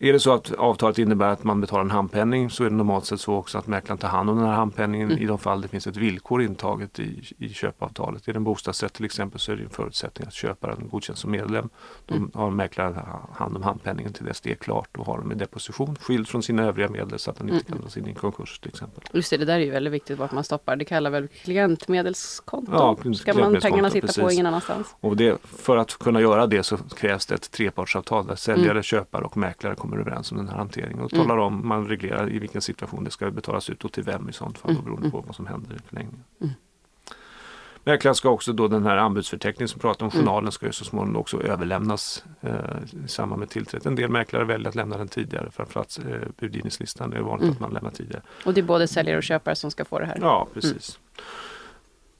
[0.03, 3.05] är det så att avtalet innebär att man betalar en handpenning så är det normalt
[3.07, 5.23] sett så också att mäklaren tar hand om den här handpenningen Mm.
[5.23, 8.29] i de fall det finns ett villkor intaget i, i köpavtalet.
[8.29, 11.31] Är det en bostadsrätt till exempel så är det en förutsättning att köparen godkänns som
[11.31, 11.69] medlem.
[12.07, 12.31] Då Mm.
[12.35, 12.95] har mäklaren
[13.35, 16.43] hand om handpenningen till dess det är klart och har den i deposition skild från
[16.43, 17.73] sina övriga medel så att den inte Mm.
[17.79, 19.05] kan dras in i en konkurs till exempel.
[19.13, 20.77] Just det, det där är ju väldigt viktigt vart man stoppar.
[20.77, 22.73] Det kallar väl klientmedelskonto?
[22.73, 24.33] Ja, Ska man pengarna sitta på precis.
[24.33, 24.95] ingen annanstans?
[25.01, 28.83] Och det, för att kunna göra det så krävs det ett trepartsavtal där säljare, Mm.
[28.83, 31.27] köpare och mäklare kommer överens om den här hanteringen och Mm.
[31.27, 34.33] talar om, man reglerar i vilken situation det ska betalas ut och till vem i
[34.33, 34.85] sånt fall Mm.
[34.85, 36.25] beroende på vad som händer i förlängningen.
[36.41, 36.53] Mm.
[37.85, 40.25] Mäklaren ska också då den här anbudsförteckningen som pratar om Mm.
[40.27, 42.55] journalen ska ju så småningom också överlämnas eh,
[43.05, 43.87] i samband med tillträdet.
[43.87, 47.11] En del mäklare väljer att lämna den tidigare framförallt eh, budgivningslistan.
[47.11, 47.53] Det är vanligt Mm.
[47.55, 48.23] att man lämnar tidigare.
[48.45, 50.19] Och det är både säljare och köpare som ska få det här?
[50.21, 50.99] Ja, precis.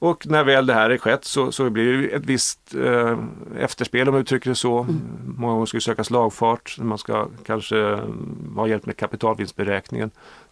[0.01, 3.17] Och när väl det här är skett så, så blir det ett visst eh,
[3.57, 4.79] efterspel om man uttrycker det så.
[4.79, 5.01] Mm.
[5.37, 10.11] Många gånger ska det sökas lagfart, man ska kanske mm, ha hjälp med kapitalvinstberäkningen.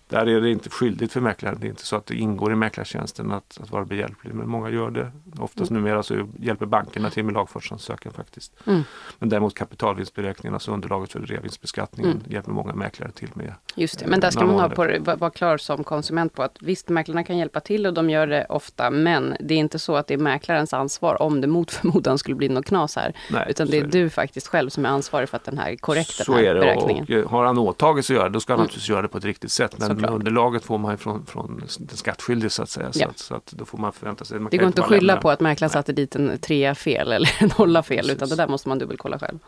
[0.09, 1.57] Där är det inte skyldigt för mäklaren.
[1.61, 4.33] Det är inte så att det ingår i mäklartjänsten att, att vara behjälplig.
[4.33, 5.11] Men många gör det.
[5.39, 5.83] Oftast Mm.
[5.83, 8.53] numera så hjälper bankerna till med lagfartsansökan faktiskt.
[8.65, 8.83] Mm.
[9.19, 12.23] Men däremot kapitalvinstberäkningen, alltså underlaget för reavinstbeskattningen, Mm.
[12.31, 13.53] hjälper många mäklare till med.
[13.75, 16.89] Just det, men där ska man ha på, vara klar som konsument på att visst,
[16.89, 20.07] mäklarna kan hjälpa till och de gör det ofta, men det är inte så att
[20.07, 23.13] det är mäklarens ansvar om det mot förmodan skulle bli något knas här.
[23.31, 23.91] Nej, Utan det är är det.
[24.03, 26.49] du faktiskt själv som är ansvarig för att den här är korrekt, Så den här
[26.49, 27.05] är det beräkningen.
[27.09, 28.63] och, och har han åtagit sig att göra det då ska han Mm.
[28.65, 29.75] naturligtvis göra det på ett riktigt sätt.
[29.79, 30.19] Men Såklart.
[30.19, 32.91] underlaget får man från, från den skattskyldige så att säga.
[32.93, 33.07] Så, Ja.
[33.07, 34.39] att, så att då får man förvänta sig.
[34.39, 37.11] Man det går inte att skylla lämna- på att mäklaren satte dit en trea fel
[37.11, 38.13] eller en nolla fel, Precis.
[38.15, 39.39] utan det där måste man dubbelkolla själv.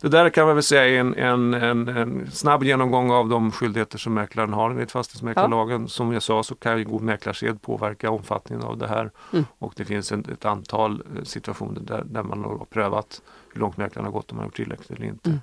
[0.00, 3.52] Det där kan man väl säga är en, en, en, en snabb genomgång av de
[3.52, 5.88] skyldigheter som mäklaren har enligt fastighetsmäklarlagen.
[5.88, 9.10] Som jag sa så kan ju god mäklarsed påverka omfattningen av det här.
[9.32, 9.44] Mm.
[9.58, 13.22] Och det finns ett antal eh, situationer där, där man har prövat
[13.52, 15.30] hur långt mäklaren har gått om man har gjort tillräckligt eller inte.
[15.30, 15.40] Mm.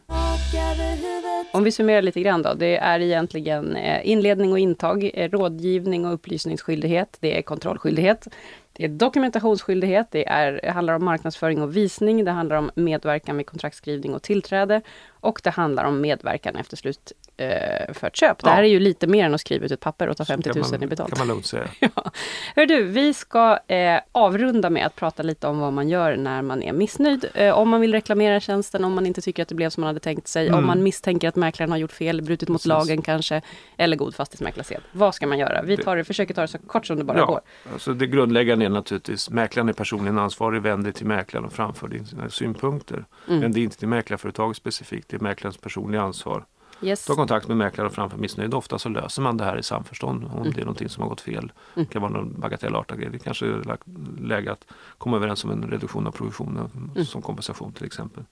[1.55, 2.53] Om vi summerar lite grann då.
[2.53, 7.17] Det är egentligen eh, inledning och intag, eh, rådgivning och upplysningsskyldighet.
[7.19, 8.27] Det är kontrollskyldighet.
[8.73, 10.07] Det är dokumentationsskyldighet.
[10.11, 12.25] Det, är, det handlar om marknadsföring och visning.
[12.25, 14.81] Det handlar om medverkan vid kontraktskrivning och tillträde.
[15.09, 18.43] Och det handlar om medverkan efter slut eh, för ett köp.
[18.43, 18.63] Det här Ja.
[18.67, 20.61] är ju lite mer än att skriva ut ett papper och ta Så 50 kan
[20.61, 21.09] 000 man, i betalt.
[21.09, 21.67] kan man lugnt säga.
[21.79, 22.11] Ja.
[22.55, 26.41] Hör du, vi ska eh, avrunda med att prata lite om vad man gör när
[26.41, 27.25] man är missnöjd.
[27.33, 29.87] Eh, om man vill reklamera tjänsten, om man inte tycker att det blev som man
[29.87, 30.59] hade tänkt sig, Mm.
[30.59, 32.67] om man misstänker att mäklaren har gjort fel, brutit mot Precis.
[32.69, 33.41] lagen kanske,
[33.77, 34.81] eller god fastighetsmäklarsed.
[34.91, 35.61] Vad ska man göra?
[35.61, 37.41] Vi tar det, försöker ta det så kort som det bara går.
[37.65, 41.53] Ja, alltså det grundläggande är naturligtvis mäklaren är personligen ansvarig, vänd dig till mäklaren och
[41.53, 43.05] framför dina synpunkter.
[43.27, 43.39] Mm.
[43.39, 46.45] Men det är inte till mäklarföretaget specifikt, det är mäklarens personliga ansvar.
[46.81, 47.05] Yes.
[47.05, 48.53] Ta kontakt med mäklaren och framför missnöjd.
[48.53, 50.53] Ofta så löser man det här i samförstånd om Mm.
[50.53, 51.37] det är någonting som har gått fel.
[51.43, 51.51] Mm.
[51.73, 53.09] Det kan vara någon bagatellartad grej.
[53.11, 53.77] Det kanske är
[54.21, 54.65] läge att
[54.97, 57.05] komma överens om en reduktion av provisionen Mm.
[57.05, 58.23] som kompensation till exempel.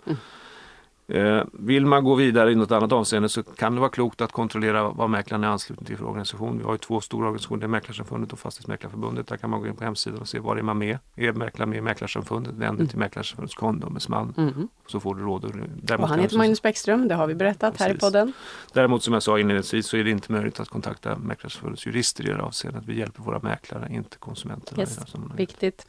[1.08, 1.38] Mm.
[1.38, 4.32] Eh, vill man gå vidare i något annat avseende så kan det vara klokt att
[4.32, 6.58] kontrollera vad mäklaren är ansluten till för organisation.
[6.58, 9.28] Vi har ju två stora organisationer, det är Mäklarsamfundet och Fastighetsmäklarförbundet.
[9.28, 10.98] Där kan man gå in på hemsidan och se var är man med.
[11.16, 12.52] Är mäklaren med i Mäklarsamfundet?
[12.54, 12.88] Vänd dig Mm.
[12.88, 14.68] till Mäklarsamfundets kondombudsman Mhm.
[14.88, 15.46] så får du råd.
[15.46, 18.02] och- Och han heter Magnus Bäckström, det har vi berättat här i Precis.
[18.02, 18.34] podden.
[18.74, 22.28] Däremot som jag sa inledningsvis så är det inte möjligt att kontakta Mäklarsamfundets jurister i
[22.34, 22.84] det avseendet.
[22.86, 24.82] Vi hjälper våra mäklare, inte konsumenterna.
[24.82, 24.92] Yes.
[24.92, 25.40] I det här sammanhanget.
[25.40, 25.88] Viktigt.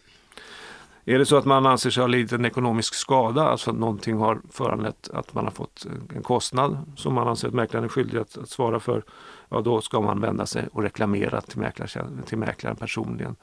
[1.07, 4.16] Är det så att man anser sig ha lidit en ekonomisk skada, alltså att någonting
[4.16, 8.18] har föranlett att man har fått en kostnad som man anser att mäklaren är skyldig
[8.18, 9.05] att, att svara för,
[9.48, 11.90] ja då ska man vända sig och reklamera till, mäklar,
[12.26, 13.36] till mäklaren personligen.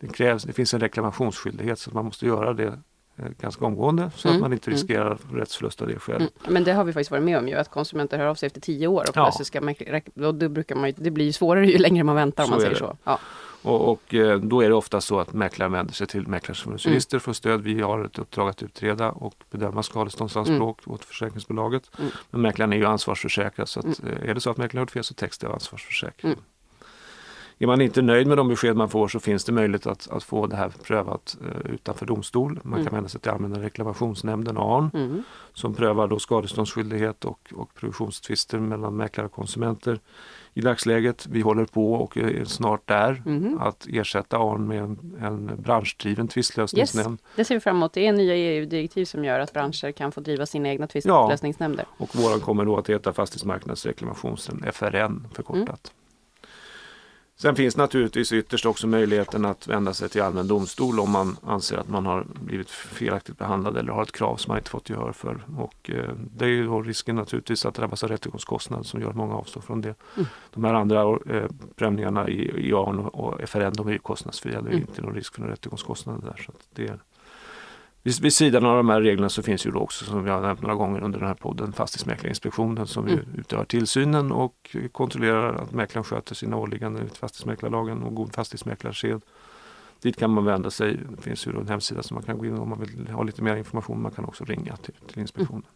[0.00, 2.78] Det, krävs, det finns en reklamationsskyldighet så att man måste göra det
[3.16, 4.76] eh, ganska omgående så Mm, att man inte mm.
[4.76, 6.20] riskerar rättsförlust av det själv.
[6.20, 6.32] Mm.
[6.48, 8.60] Men det har vi faktiskt varit med om ju, att konsumenter hör av sig efter
[8.60, 9.24] tio år och Ja.
[9.24, 9.74] plötsligt ska man,
[10.14, 12.78] då brukar man det blir svårare ju längre man väntar om Så man är säger
[12.78, 12.96] så.
[13.04, 13.18] Ja.
[13.62, 16.92] Och, och eh, då är det ofta så att mäklaren vänder sig till Mäklarsamfundets Mm.
[16.94, 17.60] jurister för stöd.
[17.60, 21.90] Vi har ett uppdrag att utreda och bedöma skadeståndsanspråk åt försäkringsbolaget.
[21.98, 22.10] Mm.
[22.30, 24.12] Men mäklaren är ju ansvarsförsäkrad så att, Mm.
[24.22, 26.32] eh, är det så att mäklaren har gjort fel så täcks det av ansvarsförsäkring.
[26.32, 26.44] Mm.
[27.60, 30.24] Är man inte nöjd med de besked man får så finns det möjlighet att, att
[30.24, 32.60] få det här prövat eh, utanför domstol.
[32.62, 32.84] Man Mm.
[32.84, 35.22] kan vända sig till Allmänna reklamationsnämnden, ARN, Mm.
[35.54, 40.00] som prövar då skadeståndsskyldighet och, och produktionstvister mellan mäklare och konsumenter.
[40.58, 43.58] I dagsläget, vi håller på och är snart där Mhm.
[43.60, 47.18] att ersätta ARN med en, en branschdriven tvistlösningsnämnd.
[47.36, 47.92] Det ser vi fram emot.
[47.92, 51.86] Det är nya EU-direktiv som gör att branscher kan få driva sina egna tvistlösningsnämnder.
[51.96, 55.92] Och våran kommer då att heta Fastighetsmarknadsreklamationsnämnd, FRN förkortat.
[57.40, 61.76] Sen finns naturligtvis ytterst också möjligheten att vända sig till allmän domstol om man anser
[61.76, 65.12] att man har blivit felaktigt behandlad eller har ett krav som man inte fått gehör
[65.12, 65.44] för.
[65.56, 69.16] Och eh, det är ju då risken naturligtvis att drabbas av rättegångskostnader som gör att
[69.16, 69.94] många avstår från det.
[70.16, 70.28] Mm.
[70.54, 71.44] De här andra eh,
[71.76, 74.60] prövningarna i, i ARN och, FRN de är ju kostnadsfria.
[74.60, 74.88] Det är Mm.
[74.88, 76.42] inte någon risk för några rättegångskostnader där.
[76.46, 76.98] Så det är,
[78.08, 80.40] vid, vid sidan av de här reglerna så finns ju då också som vi har
[80.40, 83.26] nämnt några gånger under den här podden Fastighetsmäklarinspektionen som ju Mm.
[83.38, 89.20] utövar tillsynen och kontrollerar att mäklaren sköter sina åligganden enligt fastighetsmäklarlagen och god fastighetsmäklarsed.
[90.02, 91.00] Dit kan man vända sig.
[91.16, 93.42] Det finns ju en hemsida som man kan gå in om man vill ha lite
[93.42, 94.02] mer information.
[94.02, 95.66] Man kan också ringa till, till inspektionen.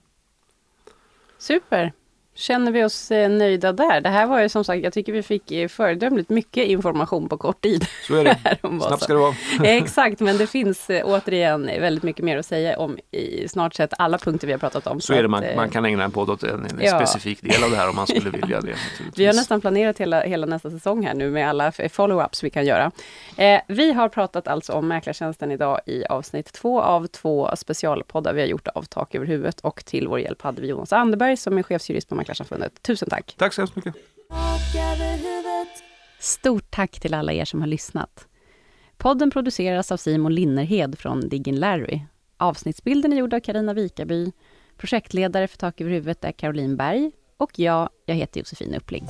[1.39, 1.93] Super!
[2.35, 4.01] Känner vi oss eh, nöjda där?
[4.01, 7.37] Det här var ju som sagt, jag tycker vi fick eh, föredömligt mycket information på
[7.37, 7.87] kort tid.
[8.07, 8.39] Så är det.
[8.87, 9.35] Snabbt ska det vara.
[9.64, 13.93] Exakt, men det finns eh, återigen väldigt mycket mer att säga om i snart sett
[13.99, 15.01] alla punkter vi har pratat om.
[15.01, 15.28] Så är det.
[15.28, 16.99] Man, man kan ägna en podd åt en, en Ja.
[16.99, 18.74] specifik del av det här om man skulle vilja det.
[19.16, 22.64] Vi har nästan planerat hela, hela nästa säsong här nu med alla follow-ups vi kan
[22.66, 22.91] göra.
[23.37, 28.41] Eh, vi har pratat alltså om Mäklartjänsten idag i avsnitt två av två specialpoddar vi
[28.41, 31.59] har gjort av Tak över huvudet och till vår hjälp hade vi Jonas Anderberg som
[31.59, 32.83] är chefsjurist på Mäklarsamfundet.
[32.83, 33.35] Tusen tack!
[33.39, 33.95] Tack så hemskt mycket.
[36.20, 38.27] Stort tack till alla er som har lyssnat.
[38.97, 42.01] Podden produceras av Simon Linnerhed från Diggin Larry.
[42.37, 44.33] Avsnittsbilden är gjord av Karina Vikaby.
[44.77, 47.11] Projektledare för Tak över huvudet är Caroline Berg.
[47.37, 49.07] Och jag, jag heter Josefin Uppling.